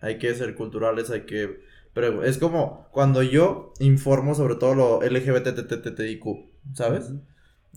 hay 0.00 0.18
que 0.18 0.34
ser 0.34 0.54
culturales, 0.54 1.10
hay 1.10 1.22
que... 1.22 1.64
Pero 1.94 2.24
es 2.24 2.36
como 2.36 2.88
cuando 2.92 3.22
yo 3.22 3.72
informo 3.78 4.34
sobre 4.34 4.56
todo 4.56 4.74
lo 4.74 5.02
LGBTTTIQ, 5.02 6.24
¿sabes? 6.74 7.12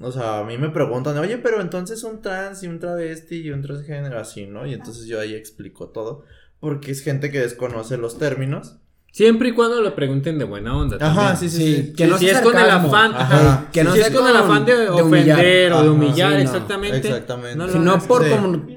O 0.02 0.12
sea, 0.12 0.40
a 0.40 0.44
mí 0.44 0.58
me 0.58 0.70
preguntan, 0.70 1.18
oye, 1.18 1.38
pero 1.38 1.62
entonces 1.62 2.04
un 2.04 2.22
trans 2.22 2.64
y 2.64 2.68
un 2.68 2.80
travesti 2.80 3.42
y 3.42 3.52
un 3.52 3.62
transgénero 3.62 4.20
así, 4.20 4.46
¿no? 4.46 4.66
Y 4.66 4.74
entonces 4.74 5.06
yo 5.06 5.20
ahí 5.20 5.36
explico 5.36 5.90
todo, 5.90 6.24
porque 6.60 6.92
es 6.92 7.02
gente 7.02 7.32
que 7.32 7.40
desconoce 7.40 7.98
los 7.98 8.18
términos. 8.18 8.80
Siempre 9.20 9.50
y 9.50 9.52
cuando 9.52 9.82
lo 9.82 9.94
pregunten 9.96 10.40
de 10.40 10.46
buena 10.46 10.78
onda. 10.78 10.96
Ajá, 11.02 11.34
también. 11.34 11.38
sí, 11.38 11.50
sí, 11.50 11.76
sí. 11.88 11.94
Que 11.94 12.08
no 12.08 12.18
si 12.18 12.28
sea 12.28 12.38
es 12.38 12.42
con 12.42 12.58
el 12.58 12.70
afán, 12.70 13.12
Ajá. 13.14 13.36
ajá, 13.36 13.68
Que 13.74 13.84
no 13.84 13.92
si 13.92 13.98
sea 13.98 14.08
es 14.08 14.14
con 14.16 14.26
el 14.30 14.36
afán 14.38 14.64
de, 14.66 14.78
de 14.78 14.90
ofender 14.90 15.04
humillar. 15.04 15.38
o 15.40 15.42
de 15.44 15.68
Ajá, 15.74 15.92
humillar, 15.92 16.30
sí, 16.32 16.36
no. 16.38 16.42
exactamente. 16.44 16.98
Exactamente. 17.10 17.58
No 17.58 17.68
Sino 17.68 17.92
hagas. 17.92 18.06
por, 18.06 18.24
Sí. 18.24 18.30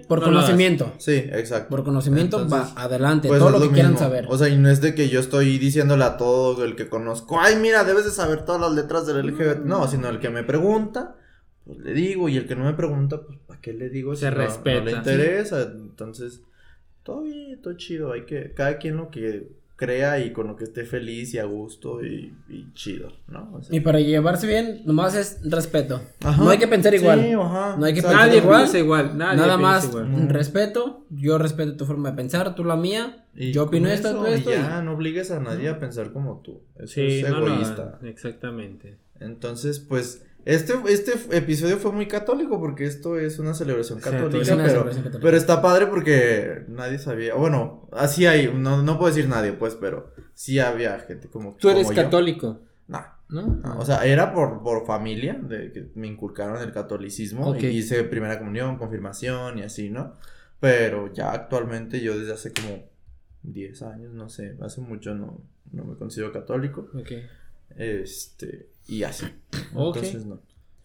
por 0.09 0.19
No 0.19 0.25
conocimiento. 0.25 0.93
Sí, 0.99 1.13
exacto. 1.15 1.69
Por 1.69 1.85
conocimiento 1.85 2.43
Entonces, 2.43 2.75
va 2.77 2.83
adelante. 2.83 3.29
Pues 3.29 3.39
todo 3.39 3.51
lo 3.51 3.59
que 3.59 3.63
mismo. 3.67 3.75
quieran 3.75 3.99
saber. 3.99 4.27
O 4.29 4.37
sea, 4.37 4.49
y 4.49 4.57
no 4.59 4.69
es 4.69 4.81
de 4.81 4.97
que 4.97 5.09
yo 5.09 5.21
estoy 5.21 5.59
diciéndole 5.59 6.03
a 6.03 6.17
todo 6.17 6.65
el 6.65 6.75
que 6.75 6.89
conozco, 6.89 7.39
ay, 7.41 7.55
mira, 7.55 7.85
debes 7.85 8.05
de 8.05 8.11
saber 8.11 8.45
todas 8.45 8.61
las 8.61 8.73
letras 8.73 9.07
del 9.07 9.19
LGBT. 9.25 9.65
No, 9.65 9.87
sino 9.87 10.09
el 10.09 10.19
que 10.19 10.29
me 10.31 10.43
pregunta, 10.43 11.15
pues 11.65 11.79
le 11.79 11.93
digo, 11.95 12.29
y 12.29 12.37
el 12.37 12.49
que 12.49 12.57
no 12.57 12.65
me 12.65 12.73
pregunta, 12.75 13.21
pues, 13.25 13.39
¿para 13.47 13.61
qué 13.61 13.75
le 13.75 13.91
digo? 13.91 14.17
Se 14.17 14.23
si 14.23 14.25
no- 14.27 14.31
no, 14.33 14.37
respeta. 14.39 14.85
le 14.87 14.91
interesa. 14.91 15.63
Entonces, 15.63 16.43
todo 17.05 17.23
bien, 17.23 17.63
todo 17.63 17.75
chido. 17.75 18.11
Hay 18.11 18.25
que, 18.25 18.53
cada 18.55 18.79
quien 18.79 18.97
lo 18.97 19.09
que 19.09 19.62
crea 19.83 20.19
y 20.25 20.33
con 20.33 20.47
lo 20.47 20.57
que 20.57 20.65
esté 20.65 20.85
feliz 20.85 21.35
y 21.35 21.39
a 21.39 21.45
gusto 21.45 22.05
y, 22.05 22.33
y 22.49 22.73
chido, 22.75 23.13
¿no? 23.29 23.51
O 23.55 23.63
sea, 23.63 23.75
Y 23.77 23.81
para 23.81 23.99
llevarse 24.01 24.47
bien, 24.47 24.83
nomás 24.85 25.15
es 25.17 25.41
respeto. 25.43 26.01
Ajá. 26.23 26.43
No 26.43 26.51
hay 26.51 26.59
que 26.59 26.69
pensar 26.69 26.95
igual. 26.95 27.21
Sí, 27.21 27.33
ajá, 27.33 27.77
No 27.79 27.85
hay 27.87 27.93
que 27.95 28.01
exacto. 28.01 28.19
Nadie 28.19 28.39
igual. 28.39 28.61
piensa 28.63 28.79
igual. 28.79 29.19
Nadie 29.19 29.37
Nada 29.39 29.57
más 29.57 29.85
igual. 29.89 30.29
Respeto. 30.29 31.05
Yo 31.11 31.39
respeto 31.39 31.77
tu 31.77 31.85
forma 31.85 32.11
de 32.11 32.17
pensar, 32.17 32.55
tú 32.55 32.65
la 32.65 32.77
mía. 32.77 33.27
Y 33.35 33.51
yo 33.53 33.65
opino 33.65 33.89
esto, 33.89 34.09
eso, 34.11 34.19
tú 34.19 34.27
esto. 34.27 34.51
y 34.51 34.55
y- 34.55 34.57
ya, 34.59 34.83
no 34.83 34.93
obligues 34.93 35.31
a 35.31 35.41
nadie 35.41 35.69
a 35.71 35.79
pensar 35.79 36.13
como 36.13 36.41
tú. 36.43 36.63
Eso 36.77 36.87
Sí, 36.95 37.21
es 37.21 37.29
no 37.31 37.39
egoísta. 37.47 37.99
Exactamente. 38.05 38.99
Entonces, 39.21 39.79
pues, 39.79 40.23
este, 40.45 40.75
este 40.89 41.13
episodio 41.37 41.77
fue 41.79 41.93
muy 41.93 42.07
católico 42.09 42.59
porque 42.61 42.85
esto 42.85 43.19
es 43.19 43.39
una 43.39 43.55
celebración 43.55 43.99
Sí, 44.01 44.05
católica, 44.11 44.39
es 44.43 44.49
una 44.49 44.57
pero, 44.57 44.69
celebración 44.71 45.05
católica. 45.05 45.25
pero 45.25 45.37
está 45.37 45.63
padre 45.63 45.87
porque 45.87 46.65
nadie 46.69 46.99
sabía, 46.99 47.35
bueno, 47.35 47.89
así 47.93 48.27
hay, 48.27 48.53
no, 48.53 48.83
no 48.83 48.99
puedo 48.99 49.15
decir 49.15 49.29
nadie, 49.29 49.53
pues, 49.53 49.75
pero 49.77 50.13
sí 50.35 50.59
había 50.59 50.99
gente 51.01 51.29
como 51.29 51.55
Tú 51.57 51.69
eres 51.71 51.85
como 51.87 51.97
yo. 51.97 52.03
católico, 52.05 52.61
No, 52.89 53.03
¿no? 53.29 53.79
o 53.79 53.85
sea, 53.87 54.05
era 54.05 54.35
por, 54.35 54.63
por 54.63 54.85
familia, 54.87 55.35
de 55.35 55.73
que 55.73 55.91
me 55.95 56.07
inculcaron 56.09 56.61
el 56.63 56.73
catolicismo, 56.73 57.49
Ok. 57.51 57.63
y 57.63 57.67
hice 57.69 58.03
primera 58.05 58.39
comunión, 58.39 58.77
confirmación 58.77 59.59
y 59.59 59.63
así, 59.63 59.91
¿no? 59.91 60.15
Pero 60.61 61.13
ya 61.13 61.33
actualmente 61.33 62.01
yo 62.01 62.19
desde 62.19 62.33
hace 62.35 62.53
como 62.53 62.85
10 63.43 63.83
años, 63.83 64.13
no 64.13 64.29
sé, 64.29 64.57
hace 64.61 64.81
mucho 64.81 65.15
no, 65.15 65.41
no 65.73 65.85
me 65.85 65.97
considero 65.97 66.33
católico. 66.33 66.89
Ok. 66.95 67.11
Este, 67.77 68.69
y 68.87 69.03
así. 69.05 69.27
Ok. 69.75 69.97
Entonces 69.97 70.27
no. 70.27 70.41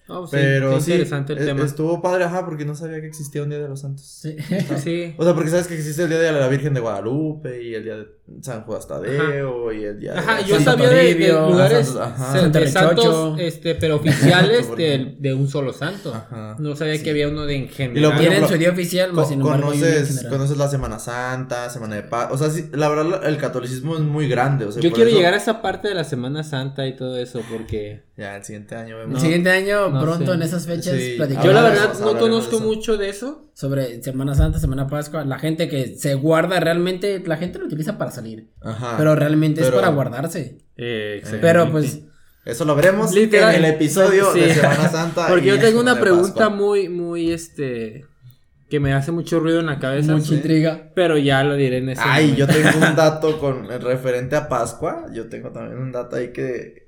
Oh, 0.10 0.26
sí, 0.26 0.32
Pero 0.38 0.80
sí, 0.80 0.92
interesante 0.92 1.34
el 1.34 1.40
e- 1.40 1.46
tema. 1.46 1.64
estuvo 1.66 2.02
padre, 2.02 2.24
ajá, 2.24 2.46
porque 2.46 2.64
no 2.66 2.76
sabía 2.76 3.02
que 3.02 3.08
existía 3.08 3.44
un 3.44 3.50
Día 3.50 3.60
de 3.60 3.68
los 3.68 3.82
Santos. 3.82 4.06
Sí. 4.06 4.36
Sí. 4.84 5.14
O 5.18 5.24
sea, 5.24 5.34
porque 5.34 5.50
sabes 5.50 5.68
que 5.68 5.76
existe 5.76 6.04
el 6.04 6.10
Día 6.10 6.20
de 6.20 6.32
la 6.32 6.48
Virgen 6.48 6.74
de 6.74 6.80
Guadalupe 6.80 7.62
y 7.64 7.76
el 7.76 7.84
Día 7.84 7.98
de 7.98 8.08
San 8.42 8.64
Juan 8.64 8.80
Tadeo 8.88 9.72
y 9.74 9.84
el 9.84 10.00
Día 10.00 10.14
de... 10.14 10.20
Ajá, 10.20 10.42
yo 10.42 10.56
Santo 10.60 10.84
sabía 10.86 10.90
de, 10.90 11.16
de 11.16 11.28
lugares 11.34 11.96
Ajá, 11.96 12.34
Santo- 12.40 12.60
de 12.60 12.68
Santo 12.68 13.02
santos, 13.02 13.40
este, 13.40 13.76
pero 13.76 13.96
oficiales 13.98 14.66
Por 14.68 14.78
de, 14.78 15.16
de 15.20 15.34
un 15.34 15.48
solo 15.50 15.74
santo. 15.74 16.14
Ajá. 16.14 16.56
No 16.60 16.76
sabía 16.76 16.96
Sí. 16.98 17.04
que 17.04 17.10
había 17.12 17.28
uno 17.30 17.46
de 17.46 17.56
en 17.56 17.68
general. 17.70 17.98
Y 17.98 18.02
lo- 18.02 18.10
Tienen 18.12 18.28
ejemplo, 18.34 18.48
su 18.50 18.58
día 18.58 18.72
oficial, 18.72 19.12
Co- 19.12 19.26
sin 19.26 19.42
embargo 19.42 19.68
conoces, 19.68 20.26
conoces 20.30 20.58
la 20.58 20.68
Semana 20.70 21.00
Santa, 21.00 21.70
Semana 21.70 21.96
de 21.96 22.04
Paz. 22.04 22.30
O 22.32 22.38
sea, 22.38 22.50
sí, 22.50 22.70
la 22.74 22.90
verdad, 22.90 23.26
el 23.28 23.38
catolicismo 23.38 23.96
es 23.96 24.02
muy 24.02 24.28
grande. 24.28 24.66
O 24.66 24.72
sea, 24.72 24.82
Yo 24.82 24.92
quiero 24.92 25.10
eso- 25.10 25.18
llegar 25.18 25.34
a 25.34 25.38
esa 25.38 25.62
parte 25.62 25.88
de 25.90 25.94
la 25.96 26.04
Semana 26.04 26.44
Santa 26.44 26.86
y 26.88 26.96
todo 26.96 27.18
eso 27.18 27.42
porque 27.52 28.04
Ya, 28.18 28.36
el 28.36 28.44
siguiente 28.44 28.76
año 28.76 29.00
El 29.00 29.08
vemos. 29.08 29.22
siguiente 29.22 29.50
año, 29.52 29.90
no 29.98 30.04
pronto 30.04 30.26
sé. 30.32 30.34
en 30.34 30.42
esas 30.42 30.66
fechas, 30.66 30.96
Sí. 30.96 31.14
platicamos 31.18 31.46
yo 31.46 31.54
la 31.54 31.62
verdad 31.64 31.94
no 32.00 32.18
conozco 32.18 32.60
mucho 32.60 32.98
de 32.98 33.10
eso. 33.10 33.50
sobre 33.54 34.02
Semana 34.04 34.36
Santa, 34.36 34.60
Semana 34.60 34.88
Pascua. 34.88 35.26
La 35.26 35.40
gente 35.40 35.68
que 35.68 35.96
se 35.96 36.14
guarda 36.16 36.60
realmente, 36.60 37.22
la 37.26 37.38
gente 37.38 37.60
lo 37.60 37.66
utiliza 37.66 37.98
para 37.98 38.12
salir. 38.12 38.48
Ajá. 38.62 38.96
Pero 38.98 39.16
realmente 39.16 39.62
es 39.62 39.72
para 39.72 39.90
guardarse. 39.90 40.60
Eh, 40.78 41.24
Pero 41.42 41.72
pues, 41.72 42.02
Eso 42.46 42.64
lo 42.66 42.76
veremos 42.76 43.14
Literal. 43.14 43.56
en 43.56 43.66
el 43.66 43.72
episodio 43.74 44.32
de. 44.34 44.54
Semana 44.54 44.88
Santa. 44.90 45.28
Porque 45.30 45.46
y 45.46 45.50
yo 45.50 45.60
tengo 45.60 45.82
una 45.82 46.00
pregunta 46.00 46.34
Pascua. 46.36 46.50
muy, 46.56 46.88
muy, 46.88 47.32
este, 47.32 48.06
que 48.70 48.80
me 48.80 48.94
hace 48.94 49.12
mucho 49.12 49.40
ruido 49.42 49.60
en 49.60 49.66
la 49.66 49.80
cabeza. 49.80 50.14
mucha 50.14 50.28
sí, 50.28 50.36
intriga. 50.36 50.92
Pero 50.96 51.18
ya 51.18 51.44
lo 51.44 51.56
diré 51.56 51.78
en 51.80 51.90
ese 51.90 52.02
Ay, 52.06 52.32
momento. 52.32 52.54
yo 52.54 52.62
tengo 52.62 52.88
un 52.88 52.96
dato 52.96 53.38
con 53.40 53.68
referente 53.82 54.36
a 54.38 54.48
Pascua. 54.48 55.08
Yo 55.14 55.28
tengo 55.28 55.50
también 55.52 55.78
un 55.82 55.92
dato 55.92 56.16
ahí 56.16 56.32
que. 56.32 56.88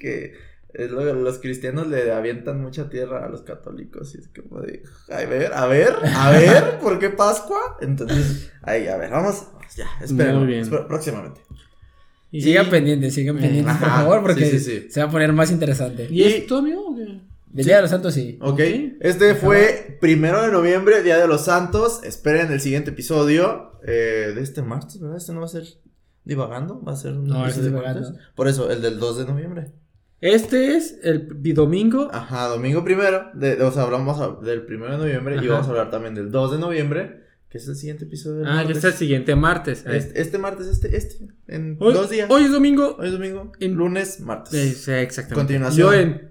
que 0.00 0.32
los 0.78 1.38
cristianos 1.38 1.86
le 1.88 2.12
avientan 2.12 2.60
mucha 2.60 2.88
tierra 2.88 3.24
a 3.24 3.28
los 3.28 3.42
católicos. 3.42 4.14
Y 4.14 4.18
es 4.18 4.28
como 4.28 4.60
de. 4.60 4.82
A 5.10 5.24
ver, 5.24 5.52
a 5.52 5.66
ver, 5.66 5.94
a 6.14 6.30
ver, 6.38 6.78
¿por 6.78 6.98
qué 6.98 7.10
Pascua? 7.10 7.58
Entonces, 7.80 8.50
ahí, 8.62 8.86
a 8.88 8.96
ver, 8.96 9.10
vamos. 9.10 9.44
Ya, 9.76 9.86
esperen. 10.02 10.36
Muy 10.38 10.46
bien. 10.46 10.68
próximamente. 10.88 11.40
Y- 12.30 12.40
Sigan 12.42 12.68
pendientes, 12.68 13.14
sigan 13.14 13.38
pendientes, 13.38 13.76
por 13.76 13.88
favor, 13.88 14.20
porque 14.22 14.44
sí, 14.44 14.58
sí, 14.58 14.80
sí. 14.82 14.86
se 14.90 15.00
va 15.00 15.06
a 15.06 15.10
poner 15.10 15.32
más 15.32 15.50
interesante. 15.50 16.06
¿Y 16.10 16.22
esto, 16.24 16.58
amigo? 16.58 16.88
o 16.90 16.94
qué? 16.96 17.20
Del 17.46 17.64
Día 17.64 17.76
de 17.76 17.82
los 17.82 17.90
Santos, 17.90 18.12
sí. 18.12 18.36
Ok, 18.42 18.50
Ok. 18.54 18.60
este 19.00 19.34
fue 19.34 19.96
primero 20.00 20.42
de 20.42 20.52
noviembre, 20.52 21.02
Día 21.02 21.16
de 21.18 21.26
los 21.28 21.44
Santos. 21.46 22.02
Esperen 22.04 22.52
el 22.52 22.60
siguiente 22.60 22.90
episodio 22.90 23.72
eh, 23.86 24.32
de 24.34 24.42
este 24.42 24.60
martes, 24.62 25.00
¿verdad? 25.00 25.16
Este 25.16 25.32
no 25.32 25.40
va 25.40 25.46
a 25.46 25.48
ser 25.48 25.64
divagando, 26.24 26.82
va 26.82 26.92
a 26.92 26.96
ser 26.96 27.12
un 27.12 27.24
No, 27.28 27.44
episodio 27.44 27.48
este 27.48 27.60
es 27.60 27.66
divagando. 27.68 28.00
martes. 28.10 28.26
Por 28.34 28.48
eso, 28.48 28.70
el 28.70 28.82
del 28.82 28.98
2 28.98 29.18
de 29.18 29.24
noviembre. 29.24 29.72
Este 30.20 30.76
es 30.76 30.98
el 31.02 31.28
domingo. 31.54 32.08
Ajá, 32.12 32.46
domingo 32.48 32.82
primero, 32.82 33.30
de, 33.34 33.60
o 33.62 33.70
sea, 33.70 33.82
hablamos 33.82 34.18
a- 34.20 34.42
del 34.44 34.62
primero 34.64 34.92
de 34.92 34.98
noviembre 34.98 35.36
y 35.42 35.46
vamos 35.46 35.66
a 35.66 35.70
hablar 35.70 35.90
también 35.90 36.14
del 36.14 36.30
2 36.30 36.52
de 36.52 36.58
noviembre, 36.58 37.24
que 37.50 37.58
es 37.58 37.68
el 37.68 37.76
siguiente 37.76 38.04
episodio 38.04 38.38
del 38.38 38.46
Ah, 38.46 38.58
que 38.62 38.64
martes. 38.64 38.78
es 38.78 38.84
el 38.84 38.92
siguiente 38.94 39.36
martes. 39.36 39.84
Eh, 39.86 39.96
Este, 39.96 40.20
este 40.20 40.38
martes, 40.38 40.66
este, 40.68 40.96
este, 40.96 41.28
en 41.48 41.76
Hoy, 41.80 41.92
dos 41.92 42.08
días. 42.10 42.28
Hoy 42.30 42.44
es 42.44 42.50
domingo. 42.50 42.96
Hoy 42.98 43.06
es 43.08 43.12
domingo, 43.12 43.52
En- 43.60 43.74
lunes, 43.74 44.20
martes. 44.20 44.54
Eh, 44.54 44.72
sí, 44.72 44.90
exactamente. 44.92 45.34
Continuación. 45.34 45.86
Yo 45.86 45.92
en 45.92 46.30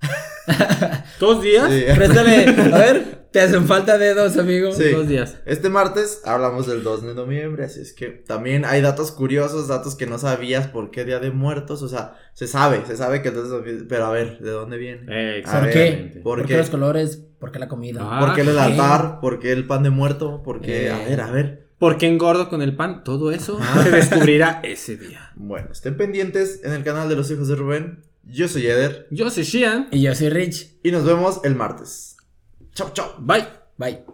dos 1.20 1.42
días. 1.42 1.70
Sí. 1.70 1.84
Préstale, 1.94 2.46
a 2.48 2.52
ver, 2.78 3.26
te 3.30 3.40
hacen 3.40 3.66
falta 3.66 3.98
dedos, 3.98 4.36
amigo. 4.36 4.72
Sí. 4.72 4.90
Dos 4.90 5.08
días. 5.08 5.36
Este 5.46 5.68
martes 5.70 6.20
hablamos 6.24 6.66
del 6.66 6.82
2 6.82 7.02
de 7.04 7.14
noviembre, 7.14 7.64
así 7.64 7.80
es 7.80 7.92
que 7.92 8.08
también 8.08 8.64
hay 8.64 8.80
datos 8.80 9.10
curiosos, 9.12 9.68
datos 9.68 9.94
que 9.94 10.06
no 10.06 10.18
sabías 10.18 10.66
por 10.68 10.90
qué 10.90 11.04
Día 11.04 11.18
de 11.20 11.30
Muertos, 11.30 11.82
o 11.82 11.88
sea, 11.88 12.14
se 12.34 12.46
sabe, 12.46 12.82
se 12.86 12.96
sabe 12.96 13.22
que 13.22 13.28
el 13.28 13.34
2 13.34 13.50
de 13.50 13.56
noviembre, 13.58 13.86
pero 13.88 14.06
a 14.06 14.10
ver, 14.10 14.38
¿de 14.38 14.50
dónde 14.50 14.76
viene? 14.76 15.06
Eh, 15.10 15.42
A 15.46 15.60
¿Por 15.60 15.70
qué? 15.70 16.20
¿por 16.22 16.38
¿Por 16.38 16.42
qué? 16.46 16.52
qué 16.54 16.58
los 16.58 16.70
colores? 16.70 17.20
¿Por 17.38 17.52
qué 17.52 17.58
la 17.58 17.68
comida? 17.68 18.00
Ah, 18.02 18.20
¿Por 18.20 18.34
qué 18.34 18.40
el 18.42 18.58
altar? 18.58 19.20
¿Por 19.20 19.38
qué 19.38 19.52
el 19.52 19.66
pan 19.66 19.82
de 19.82 19.90
muerto? 19.90 20.42
¿Por 20.42 20.60
qué? 20.60 20.90
A 20.90 21.02
Eh. 21.02 21.10
ver, 21.10 21.20
a 21.20 21.30
ver. 21.30 21.64
¿Por 21.78 21.98
qué 21.98 22.06
engordo 22.06 22.48
con 22.48 22.62
el 22.62 22.76
pan? 22.76 23.02
Todo 23.04 23.32
eso 23.32 23.58
Ah. 23.60 23.80
se 23.82 23.90
descubrirá 23.90 24.60
ese 24.62 24.96
día. 24.96 25.32
Bueno, 25.34 25.68
estén 25.72 25.96
pendientes 25.96 26.60
en 26.64 26.72
el 26.72 26.84
canal 26.84 27.08
de 27.08 27.16
los 27.16 27.30
hijos 27.30 27.48
de 27.48 27.56
Rubén. 27.56 28.04
Yo 28.26 28.48
soy 28.48 28.66
Eder 28.66 29.06
Yo 29.10 29.30
soy 29.30 29.44
Shian. 29.44 29.88
Y 29.90 30.02
yo 30.02 30.14
soy 30.14 30.30
Rich. 30.30 30.78
y 30.82 30.90
nos 30.90 31.04
vemos 31.04 31.40
el 31.44 31.54
martes. 31.54 32.16
Chau, 32.74 32.90
chau. 32.92 33.10
Bye. 33.18 33.46
Bye. 33.76 34.04